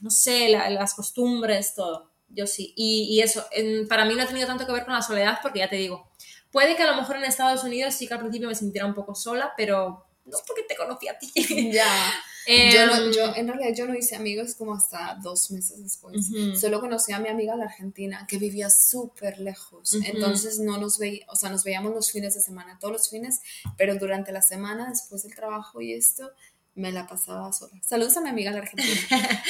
no 0.00 0.10
sé, 0.10 0.48
la- 0.50 0.70
las 0.70 0.94
costumbres, 0.94 1.74
todo. 1.74 2.07
Yo 2.30 2.46
sí. 2.46 2.72
Y, 2.76 3.04
y 3.10 3.20
eso, 3.22 3.44
en- 3.52 3.88
para 3.88 4.04
mí 4.04 4.14
no 4.14 4.22
ha 4.22 4.26
tenido 4.26 4.46
tanto 4.46 4.66
que 4.66 4.72
ver 4.72 4.84
con 4.84 4.94
la 4.94 5.02
soledad, 5.02 5.38
porque 5.42 5.60
ya 5.60 5.68
te 5.68 5.76
digo, 5.76 6.10
puede 6.50 6.76
que 6.76 6.82
a 6.82 6.90
lo 6.90 6.96
mejor 6.96 7.16
en 7.16 7.24
Estados 7.24 7.64
Unidos 7.64 7.94
sí 7.94 8.06
que 8.06 8.14
al 8.14 8.20
principio 8.20 8.48
me 8.48 8.54
sintiera 8.54 8.86
un 8.86 8.94
poco 8.94 9.14
sola, 9.14 9.52
pero 9.56 10.04
no 10.24 10.38
porque 10.46 10.62
te 10.62 10.76
conocí 10.76 11.08
a 11.08 11.18
ti. 11.18 11.30
Ya. 11.72 12.12
Em, 12.50 12.72
yo, 12.72 12.86
no, 12.86 13.10
yo, 13.12 13.34
en 13.36 13.46
realidad 13.46 13.74
yo 13.76 13.86
no 13.86 13.94
hice 13.94 14.16
amigos 14.16 14.54
como 14.54 14.72
hasta 14.74 15.18
dos 15.22 15.50
meses 15.50 15.82
después. 15.82 16.26
Solo 16.58 16.80
conocí 16.80 17.12
a 17.12 17.18
mi 17.18 17.28
amiga 17.28 17.54
la 17.56 17.64
argentina 17.64 18.26
que 18.26 18.38
vivía 18.38 18.70
súper 18.70 19.38
lejos. 19.38 19.92
Entonces 20.06 20.58
no 20.58 20.78
nos 20.78 20.96
veíamos, 20.98 21.28
o 21.34 21.36
sea, 21.36 21.50
nos 21.50 21.62
veíamos 21.64 21.92
los 21.94 22.10
fines 22.10 22.34
de 22.34 22.40
semana, 22.40 22.78
todos 22.80 22.92
los 22.92 23.10
fines, 23.10 23.40
pero 23.76 23.96
durante 23.96 24.32
la 24.32 24.40
semana, 24.40 24.88
después 24.88 25.24
del 25.24 25.34
trabajo 25.34 25.82
y 25.82 25.92
esto, 25.92 26.30
me 26.78 26.92
la 26.92 27.06
pasaba 27.06 27.52
sola. 27.52 27.72
Saludos 27.84 28.16
a 28.16 28.20
mi 28.20 28.30
amiga 28.30 28.52
de 28.52 28.58
Argentina. 28.58 29.00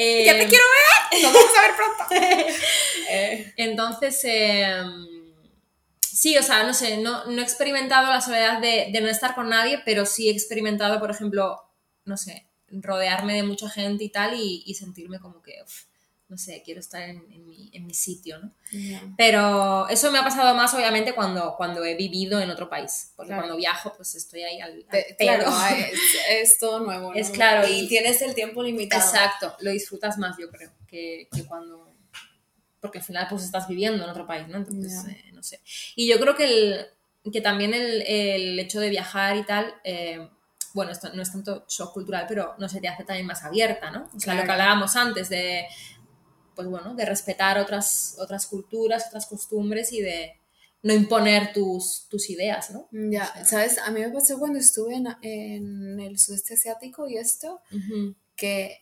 Eh, 0.00 0.24
¡Ya 0.24 0.34
te 0.34 0.46
quiero 0.46 0.62
ver! 1.10 1.22
Nos 1.24 1.32
vamos 1.32 1.50
a 1.58 1.62
ver 1.62 1.70
pronto. 1.74 2.54
Eh, 3.10 3.52
Entonces, 3.56 4.20
eh, 4.22 4.80
sí, 6.00 6.36
o 6.38 6.42
sea, 6.42 6.62
no 6.62 6.72
sé, 6.72 6.98
no, 6.98 7.24
no 7.24 7.40
he 7.40 7.42
experimentado 7.42 8.06
la 8.08 8.20
soledad 8.20 8.60
de, 8.60 8.90
de 8.92 9.00
no 9.00 9.08
estar 9.08 9.34
con 9.34 9.48
nadie, 9.48 9.82
pero 9.84 10.06
sí 10.06 10.28
he 10.28 10.32
experimentado, 10.32 11.00
por 11.00 11.10
ejemplo, 11.10 11.56
no 12.04 12.16
sé, 12.16 12.46
rodearme 12.68 13.34
de 13.34 13.42
mucha 13.42 13.68
gente 13.68 14.04
y 14.04 14.10
tal 14.10 14.34
y, 14.34 14.62
y 14.66 14.74
sentirme 14.74 15.18
como 15.18 15.42
que, 15.42 15.54
uf, 15.64 15.84
no 16.28 16.36
sé, 16.36 16.62
quiero 16.62 16.80
estar 16.80 17.02
en, 17.02 17.24
en 17.32 17.48
mi, 17.48 17.70
en 17.72 17.86
mi 17.86 17.94
sitio, 17.94 18.38
¿no? 18.38 18.52
Pero 19.16 19.88
eso 19.88 20.10
me 20.12 20.18
ha 20.18 20.22
pasado 20.24 20.54
más, 20.54 20.74
obviamente, 20.74 21.14
cuando, 21.14 21.54
cuando 21.56 21.82
he 21.84 21.94
vivido 21.94 22.38
en 22.40 22.50
otro 22.50 22.68
país, 22.68 23.12
porque 23.16 23.28
Claro. 23.28 23.42
cuando 23.42 23.56
viajo, 23.56 23.94
pues 23.96 24.14
estoy 24.14 24.42
ahí 24.42 24.60
al, 24.60 24.72
al 24.72 24.86
Te- 24.90 25.16
claro, 25.18 25.46
es, 25.90 25.98
es 26.30 26.58
todo 26.58 26.80
nuevo. 26.80 27.12
¿no? 27.12 27.18
Es 27.18 27.30
claro, 27.30 27.66
Y, 27.66 27.80
y- 27.80 27.88
tienes 27.88 28.20
el 28.22 28.34
tiempo 28.34 28.62
limitado. 28.62 29.02
Exacto, 29.02 29.56
lo 29.60 29.70
disfrutas 29.70 30.18
más, 30.18 30.36
yo 30.38 30.50
creo, 30.50 30.70
que, 30.86 31.28
que 31.34 31.44
cuando... 31.46 31.94
Porque 32.80 32.98
al 32.98 33.04
final 33.04 33.26
pues 33.28 33.42
estás 33.42 33.66
viviendo 33.66 34.04
en 34.04 34.10
otro 34.10 34.26
país, 34.26 34.46
¿no? 34.48 34.58
Entonces, 34.58 35.04
eh, 35.08 35.30
no 35.32 35.42
sé. 35.42 35.60
Y 35.96 36.06
yo 36.08 36.20
creo 36.20 36.36
que, 36.36 36.44
el, 36.44 36.86
que 37.32 37.40
también 37.40 37.74
el, 37.74 38.02
el 38.02 38.58
hecho 38.60 38.78
de 38.80 38.88
viajar 38.90 39.36
y 39.36 39.44
tal, 39.44 39.74
eh, 39.82 40.28
bueno, 40.74 40.92
esto 40.92 41.10
no 41.12 41.22
es 41.22 41.32
tanto 41.32 41.64
shock 41.68 41.92
cultural, 41.92 42.26
pero 42.28 42.54
no 42.58 42.68
se 42.68 42.80
te 42.80 42.86
hace 42.86 43.02
también 43.02 43.26
más 43.26 43.42
abierta, 43.42 43.90
¿no? 43.90 44.08
O 44.14 44.20
sea, 44.20 44.34
lo 44.34 44.44
que 44.44 44.50
hablábamos 44.52 44.94
antes 44.94 45.28
de, 45.28 45.66
pues 46.58 46.66
bueno, 46.68 46.96
de 46.96 47.04
respetar 47.04 47.56
otras, 47.56 48.16
otras 48.18 48.48
culturas, 48.48 49.04
otras 49.06 49.26
costumbres 49.26 49.92
y 49.92 50.00
de 50.00 50.32
no 50.82 50.92
imponer 50.92 51.52
tus, 51.52 52.08
tus 52.10 52.28
ideas, 52.30 52.72
¿no? 52.72 52.88
Ya, 52.90 53.30
O 53.30 53.34
sea, 53.36 53.44
¿sabes? 53.44 53.78
A 53.78 53.92
mí 53.92 54.00
me 54.00 54.10
pasó 54.10 54.36
cuando 54.40 54.58
estuve 54.58 54.96
en, 54.96 55.06
en 55.22 56.00
el 56.00 56.18
sudeste 56.18 56.54
asiático 56.54 57.06
y 57.06 57.16
esto, 57.16 57.60
ujú, 57.70 58.16
que 58.34 58.78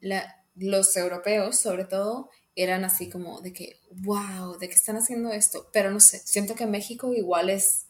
la- 0.00 0.34
los 0.56 0.96
europeos, 0.96 1.58
sobre 1.58 1.84
todo, 1.84 2.30
eran 2.56 2.82
así 2.86 3.10
como 3.10 3.42
de 3.42 3.52
que, 3.52 3.76
wow, 3.90 4.58
de 4.58 4.68
que 4.70 4.74
están 4.74 4.96
haciendo 4.96 5.30
esto. 5.32 5.68
Pero 5.70 5.90
no 5.90 6.00
sé, 6.00 6.18
siento 6.24 6.54
que 6.54 6.64
México 6.66 7.12
igual 7.12 7.50
es 7.50 7.88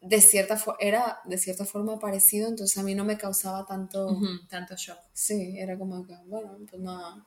de 0.00 0.20
cierta 0.20 0.62
era 0.80 1.18
de 1.24 1.38
cierta 1.38 1.64
forma 1.64 1.98
parecido, 1.98 2.48
entonces 2.48 2.76
a 2.78 2.82
mí 2.82 2.94
no 2.94 3.04
me 3.06 3.16
causaba 3.18 3.64
tanto, 3.66 4.06
ujú, 4.08 4.26
tanto 4.48 4.76
shock. 4.76 4.98
sí, 5.14 5.58
era 5.58 5.76
como 5.78 6.06
que, 6.06 6.14
bueno, 6.26 6.56
pues 6.70 6.80
nada, 6.82 7.26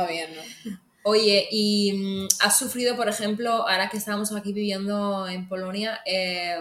está 0.00 0.06
bien, 0.10 0.30
¿no? 0.36 0.42
Oye, 1.04 1.46
¿y 1.50 1.92
mm, 1.92 2.28
has 2.40 2.58
sufrido, 2.58 2.96
por 2.96 3.08
ejemplo, 3.08 3.50
ahora 3.68 3.88
que 3.88 3.96
estamos 3.96 4.32
aquí 4.34 4.52
viviendo 4.52 5.26
en 5.28 5.48
Polonia, 5.48 6.00
eh, 6.04 6.58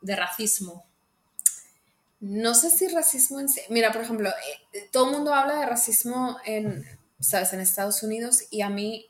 de 0.00 0.16
racismo? 0.16 0.84
No 2.20 2.54
sé 2.54 2.70
si 2.70 2.88
racismo 2.88 3.40
en 3.40 3.48
sí. 3.48 3.60
Mira, 3.68 3.92
por 3.92 4.02
ejemplo, 4.02 4.30
eh, 4.72 4.88
todo 4.92 5.06
el 5.06 5.12
mundo 5.16 5.34
habla 5.34 5.56
de 5.60 5.66
racismo 5.66 6.38
en, 6.46 6.84
¿sabes? 7.20 7.52
en 7.52 7.60
Estados 7.60 8.02
Unidos 8.02 8.44
y 8.50 8.62
a 8.62 8.70
mí 8.70 9.06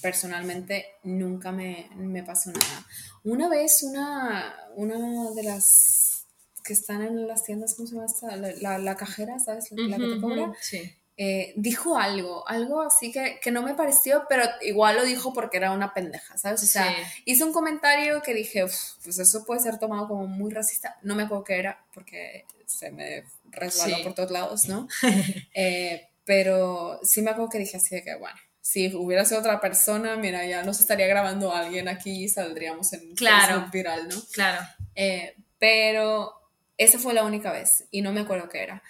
personalmente 0.00 0.86
nunca 1.04 1.52
me, 1.52 1.88
me 1.94 2.22
pasó 2.24 2.50
nada. 2.50 2.86
Una 3.24 3.48
vez 3.48 3.82
una, 3.84 4.56
una 4.74 5.30
de 5.32 5.42
las 5.44 6.26
que 6.64 6.72
están 6.72 7.02
en 7.02 7.28
las 7.28 7.44
tiendas, 7.44 7.74
¿cómo 7.74 7.86
se 7.86 7.94
llama 7.94 8.06
esta? 8.06 8.36
La, 8.36 8.52
la- 8.60 8.78
la 8.78 8.96
cajera, 8.96 9.38
¿sabes? 9.38 9.70
La 9.72 9.98
que 9.98 10.06
te 10.14 10.20
cobra. 10.20 10.52
Sí. 10.60 10.96
Eh, 11.16 11.52
dijo 11.56 11.98
algo, 11.98 12.48
algo 12.48 12.80
así 12.82 13.12
que, 13.12 13.38
que 13.42 13.50
no 13.50 13.62
me 13.62 13.74
pareció, 13.74 14.24
pero 14.28 14.44
igual 14.62 14.96
lo 14.96 15.04
dijo 15.04 15.32
porque 15.34 15.58
era 15.58 15.72
una 15.72 15.92
pendeja, 15.92 16.36
¿sabes? 16.38 16.62
O 16.62 16.66
sea, 16.66 16.86
Sí. 16.88 17.22
hizo 17.26 17.44
un 17.46 17.52
comentario 17.52 18.22
que 18.22 18.32
dije, 18.34 18.64
"Uf, 18.64 18.74
pues 19.04 19.18
eso 19.18 19.44
puede 19.44 19.60
ser 19.60 19.78
tomado 19.78 20.08
como 20.08 20.26
muy 20.26 20.50
racista. 20.52 20.96
No 21.02 21.14
me 21.14 21.24
acuerdo 21.24 21.44
qué 21.44 21.58
era 21.58 21.84
porque 21.92 22.44
se 22.66 22.90
me 22.90 23.24
resbaló 23.50 23.96
Sí. 23.96 24.02
por 24.02 24.14
todos 24.14 24.30
lados, 24.30 24.64
¿no? 24.68 24.88
Eh, 25.54 26.08
pero 26.24 26.98
sí 27.02 27.20
me 27.20 27.30
acuerdo 27.30 27.50
que 27.50 27.58
dije 27.58 27.76
así 27.76 27.94
de 27.94 28.02
que, 28.02 28.14
bueno, 28.14 28.36
si 28.60 28.94
hubiera 28.94 29.24
sido 29.24 29.40
otra 29.40 29.60
persona, 29.60 30.16
mira, 30.16 30.46
ya 30.46 30.62
nos 30.62 30.80
estaría 30.80 31.06
grabando 31.08 31.52
alguien 31.52 31.88
aquí 31.88 32.24
y 32.24 32.28
saldríamos 32.28 32.92
en 32.94 33.14
Claro. 33.16 33.68
Viral, 33.72 34.08
¿no? 34.08 34.16
Claro. 34.32 34.64
Eh, 34.94 35.34
pero 35.58 36.32
esa 36.78 36.98
fue 36.98 37.12
la 37.12 37.24
única 37.24 37.52
vez 37.52 37.84
y 37.90 38.02
no 38.02 38.12
me 38.12 38.20
acuerdo 38.20 38.48
qué 38.48 38.62
era. 38.62 38.82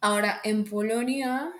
Ahora, 0.00 0.40
en 0.44 0.64
Polonia, 0.64 1.50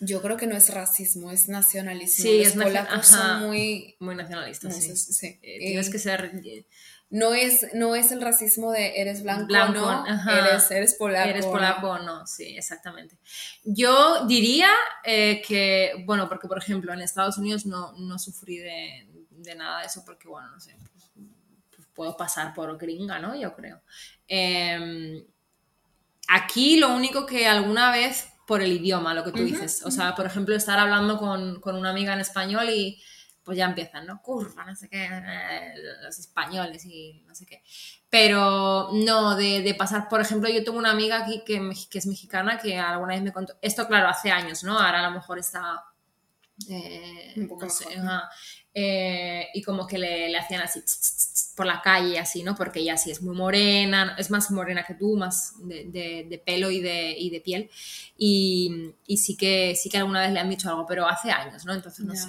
yo 0.00 0.20
creo 0.20 0.36
que 0.36 0.46
no 0.46 0.56
es 0.56 0.72
racismo, 0.72 1.30
es 1.30 1.48
nacionalismo. 1.48 2.24
Sí, 2.24 2.38
Los 2.38 2.48
es 2.48 2.54
polacos 2.54 3.12
ajá. 3.12 3.38
son 3.38 3.48
muy... 3.48 3.96
Muy 4.00 4.14
no 4.16 4.26
sí. 4.52 4.96
sí. 4.96 5.38
Eh, 5.42 5.58
tienes 5.58 5.90
que 5.90 5.98
ser... 5.98 6.32
eh, 6.44 6.66
no, 7.12 7.34
es, 7.34 7.68
no 7.74 7.94
es 7.94 8.10
el 8.10 8.22
racismo 8.22 8.72
de 8.72 8.98
eres 8.98 9.22
blanco, 9.22 9.44
Blanco, 9.44 9.80
no, 9.80 9.90
ajá. 9.90 10.48
eres, 10.48 10.70
eres 10.70 10.94
polaco. 10.94 11.28
¿Eres 11.28 11.44
¿no? 11.44 11.52
polaco 11.52 11.98
no? 11.98 12.26
Sí, 12.26 12.56
exactamente. 12.56 13.18
Yo 13.64 14.24
diría 14.26 14.70
eh, 15.04 15.42
que, 15.46 16.02
bueno, 16.06 16.26
porque 16.26 16.48
por 16.48 16.56
ejemplo 16.56 16.90
en 16.92 17.02
Estados 17.02 17.36
Unidos 17.36 17.66
no, 17.66 17.92
no 17.98 18.18
sufrí 18.18 18.56
de, 18.56 19.06
de 19.28 19.54
nada 19.54 19.80
de 19.80 19.86
eso 19.88 20.02
porque, 20.06 20.26
bueno, 20.26 20.50
no 20.50 20.58
sé, 20.58 20.74
pues, 20.90 21.10
pues 21.76 21.86
puedo 21.92 22.16
pasar 22.16 22.54
por 22.54 22.78
gringa, 22.78 23.18
¿no? 23.18 23.38
Yo 23.38 23.54
creo. 23.54 23.82
Aquí 26.34 26.78
lo 26.78 26.88
único 26.94 27.26
que 27.26 27.46
alguna 27.46 27.90
vez 27.92 28.28
por 28.46 28.62
el 28.62 28.72
idioma, 28.72 29.14
lo 29.14 29.24
que 29.24 29.32
tú 29.32 29.42
dices. 29.44 29.82
O 29.84 29.90
sea, 29.90 30.14
por 30.14 30.26
ejemplo, 30.26 30.54
estar 30.54 30.78
hablando 30.78 31.18
con, 31.18 31.60
con 31.60 31.76
una 31.76 31.90
amiga 31.90 32.12
en 32.14 32.20
español 32.20 32.68
y 32.70 33.02
pues 33.44 33.58
ya 33.58 33.64
empiezan, 33.66 34.06
¿no? 34.06 34.22
Curva, 34.22 34.64
no 34.64 34.74
sé 34.76 34.88
qué, 34.88 35.08
los 36.02 36.18
españoles 36.18 36.84
y 36.84 37.22
no 37.26 37.34
sé 37.34 37.44
qué. 37.44 37.62
Pero 38.08 38.90
no, 38.92 39.34
de, 39.36 39.62
de 39.62 39.74
pasar, 39.74 40.08
por 40.08 40.20
ejemplo, 40.20 40.48
yo 40.48 40.62
tengo 40.64 40.78
una 40.78 40.92
amiga 40.92 41.18
aquí 41.22 41.42
que, 41.44 41.60
es 41.92 42.06
mexicana 42.06 42.58
que 42.58 42.78
alguna 42.78 43.14
vez 43.14 43.22
me 43.22 43.32
contó, 43.32 43.54
esto 43.62 43.86
claro, 43.88 44.08
hace 44.08 44.30
años, 44.30 44.62
¿no? 44.62 44.78
Ahora 44.78 45.00
a 45.00 45.10
lo 45.10 45.14
mejor 45.16 45.38
está... 45.38 45.82
eh, 46.68 47.32
Un 47.36 47.48
poco 47.48 47.66
no. 47.98 48.22
Eh, 48.74 49.48
y 49.54 49.62
como 49.62 49.86
que 49.86 49.98
le, 49.98 50.28
le 50.30 50.38
hacían 50.38 50.62
así 50.62 50.80
por 51.54 51.66
la 51.66 51.82
calle, 51.82 52.18
así, 52.18 52.42
¿no? 52.42 52.54
Porque 52.54 52.80
ella 52.80 52.96
sí 52.96 53.10
es 53.10 53.20
muy 53.22 53.36
morena, 53.36 54.14
es 54.18 54.30
más 54.30 54.50
morena 54.50 54.84
que 54.84 54.94
tú, 54.94 55.16
más 55.16 55.52
de, 55.58 55.84
de- 55.84 56.26
de 56.28 56.38
pelo 56.38 56.70
y 56.70 56.80
de, 56.80 57.14
y 57.18 57.28
de 57.30 57.40
piel. 57.40 57.70
Y, 58.16 58.92
y 59.06 59.16
sí, 59.18 59.36
que, 59.36 59.74
sí 59.76 59.88
que 59.90 59.98
alguna 59.98 60.20
vez 60.22 60.32
le 60.32 60.40
han 60.40 60.48
dicho 60.48 60.68
algo, 60.70 60.86
pero 60.86 61.06
hace 61.08 61.30
años, 61.30 61.64
¿no? 61.64 61.74
Entonces 61.74 62.04
no 62.06 62.14
sé. 62.14 62.28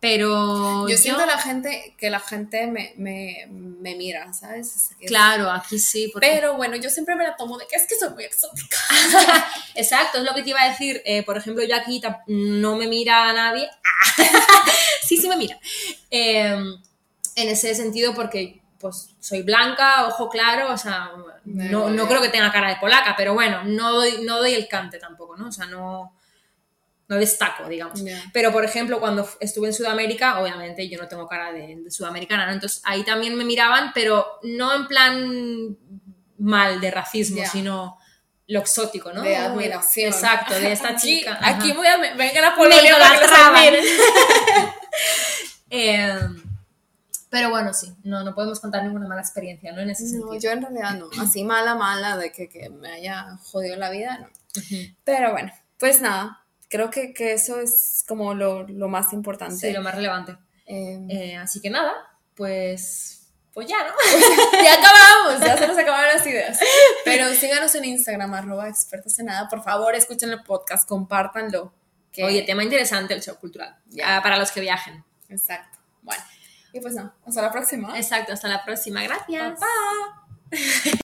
Pero 0.00 0.88
Yo 0.88 0.96
siento 0.96 1.24
la 1.26 1.38
gente, 1.38 1.94
que 1.98 2.10
la 2.10 2.18
gente 2.20 2.66
me, 2.66 2.92
me, 2.96 3.46
me 3.48 3.94
mira, 3.94 4.32
¿sabes? 4.32 4.74
Es 4.74 4.96
que- 4.98 5.06
Claro, 5.06 5.50
aquí 5.50 5.78
sí. 5.78 6.08
Porque... 6.12 6.28
Pero 6.32 6.56
bueno, 6.56 6.76
yo 6.76 6.88
siempre 6.90 7.14
me 7.14 7.24
la 7.24 7.36
tomo 7.36 7.58
de 7.58 7.66
que 7.66 7.76
es 7.76 7.86
que 7.86 7.94
soy 7.96 8.10
muy 8.10 8.24
exótica. 8.24 8.76
Exacto, 9.74 10.18
es 10.18 10.24
lo 10.24 10.34
que 10.34 10.42
te 10.42 10.50
iba 10.50 10.62
a 10.62 10.70
decir. 10.70 11.02
Eh, 11.04 11.22
por 11.24 11.36
ejemplo, 11.36 11.62
yo 11.64 11.76
aquí 11.76 12.00
no 12.26 12.76
me 12.76 12.86
mira 12.88 13.28
a 13.28 13.32
nadie. 13.32 13.68
sí, 15.06 15.16
sí 15.18 15.28
me 15.28 15.36
mira. 15.36 15.58
Eh, 16.10 16.56
en 17.34 17.48
ese 17.48 17.74
sentido, 17.74 18.14
porque 18.14 18.61
pues 18.82 19.14
soy 19.18 19.40
blanca, 19.42 20.06
ojo 20.08 20.28
claro, 20.28 20.70
o 20.72 20.76
sea, 20.76 21.12
no, 21.44 21.88
no 21.88 22.06
creo 22.08 22.20
que 22.20 22.28
tenga 22.28 22.52
cara 22.52 22.68
de 22.68 22.76
polaca, 22.76 23.14
pero 23.16 23.32
bueno, 23.32 23.62
no 23.64 23.92
doy, 23.92 24.22
no 24.24 24.36
doy 24.38 24.52
el 24.52 24.68
cante 24.68 24.98
tampoco, 24.98 25.36
¿no? 25.36 25.48
O 25.48 25.52
sea, 25.52 25.64
no, 25.66 26.14
no 27.08 27.16
destaco, 27.16 27.68
digamos. 27.68 28.02
Pero, 28.32 28.52
por 28.52 28.64
ejemplo, 28.64 29.00
cuando 29.00 29.26
estuve 29.40 29.68
en 29.68 29.74
Sudamérica, 29.74 30.38
obviamente 30.40 30.88
yo 30.88 31.00
no 31.00 31.08
tengo 31.08 31.26
cara 31.28 31.52
de, 31.52 31.76
de 31.76 31.90
sudamericana, 31.90 32.44
¿no? 32.46 32.52
Entonces 32.52 32.82
ahí 32.84 33.04
también 33.04 33.36
me 33.38 33.44
miraban, 33.44 33.92
pero 33.94 34.26
no 34.42 34.74
en 34.74 34.86
plan 34.88 35.76
mal 36.38 36.80
de 36.80 36.90
racismo, 36.90 37.42
sino 37.50 37.98
lo 38.48 38.58
exótico, 38.60 39.12
¿no? 39.12 39.22
De 39.22 39.36
admiración. 39.36 40.12
Exacto, 40.12 40.54
de 40.54 40.72
esta 40.72 40.88
Aquí, 40.88 40.98
chica. 41.20 41.38
aquí 41.40 41.72
voy 41.72 41.86
a 41.86 41.96
vengan 41.96 42.44
a 42.44 42.50
Me 42.50 42.56
Polonia 42.56 42.98
para 42.98 43.14
que 43.14 43.20
los 43.20 43.30
idolatraban. 43.30 43.56
admiren. 43.56 43.84
Eh, 45.74 46.18
pero 47.32 47.50
bueno, 47.50 47.72
sí, 47.74 47.92
no, 48.04 48.22
no 48.22 48.34
podemos 48.34 48.60
contar 48.60 48.84
ninguna 48.84 49.08
mala 49.08 49.22
experiencia, 49.22 49.72
¿no? 49.72 49.80
En 49.80 49.90
ese 49.90 50.04
No, 50.04 50.10
sentido. 50.10 50.34
yo 50.38 50.50
en 50.52 50.62
realidad 50.62 50.94
no. 50.98 51.08
Así 51.20 51.42
mala, 51.42 51.74
mala 51.74 52.16
de 52.16 52.30
que, 52.30 52.48
que 52.48 52.68
me 52.70 52.92
haya 52.92 53.36
jodido 53.42 53.74
la 53.76 53.90
vida, 53.90 54.18
no. 54.18 54.28
Pero 55.02 55.32
bueno, 55.32 55.50
pues 55.78 56.00
nada. 56.00 56.38
Creo 56.68 56.90
que, 56.90 57.12
que 57.12 57.32
eso 57.32 57.58
es 57.60 58.04
como 58.06 58.34
lo, 58.34 58.62
lo 58.68 58.88
más 58.88 59.12
importante. 59.12 59.56
Sí, 59.56 59.72
lo 59.72 59.82
más 59.82 59.94
relevante. 59.94 60.36
Eh, 60.66 61.06
Eh, 61.10 61.36
así 61.36 61.60
que 61.60 61.68
nada, 61.70 61.92
pues, 62.34 63.28
pues 63.52 63.66
ya, 63.66 63.76
¿no? 63.78 63.92
ya 64.64 64.74
acabamos, 64.74 65.46
ya 65.46 65.58
se 65.58 65.68
nos 65.68 65.76
acabaron 65.78 66.14
las 66.16 66.26
ideas. 66.26 66.58
Pero 67.04 67.28
síganos 67.34 67.74
en 67.74 67.84
Instagram, 67.86 68.32
arroba 68.34 68.68
expertos 68.68 69.18
en 69.18 69.26
nada. 69.26 69.48
Por 69.48 69.62
favor, 69.62 69.94
escuchen 69.94 70.30
el 70.30 70.42
podcast, 70.42 70.88
compártanlo. 70.88 71.72
que- 72.12 72.24
Oye, 72.24 72.42
tema 72.42 72.62
interesante 72.62 73.12
el 73.14 73.22
show 73.22 73.36
cultural. 73.36 73.76
Ya. 73.88 74.16
Ah, 74.16 74.22
para 74.22 74.36
los 74.38 74.50
que 74.52 74.60
viajen. 74.60 75.04
Exacto. 75.28 75.78
Y 76.72 76.80
pues 76.80 76.94
no, 76.94 77.12
hasta 77.26 77.42
la 77.42 77.52
próxima. 77.52 77.96
Exacto, 77.98 78.32
hasta 78.32 78.48
la 78.48 78.64
próxima. 78.64 79.02
Gracias. 79.02 79.60
Papá. 79.60 80.98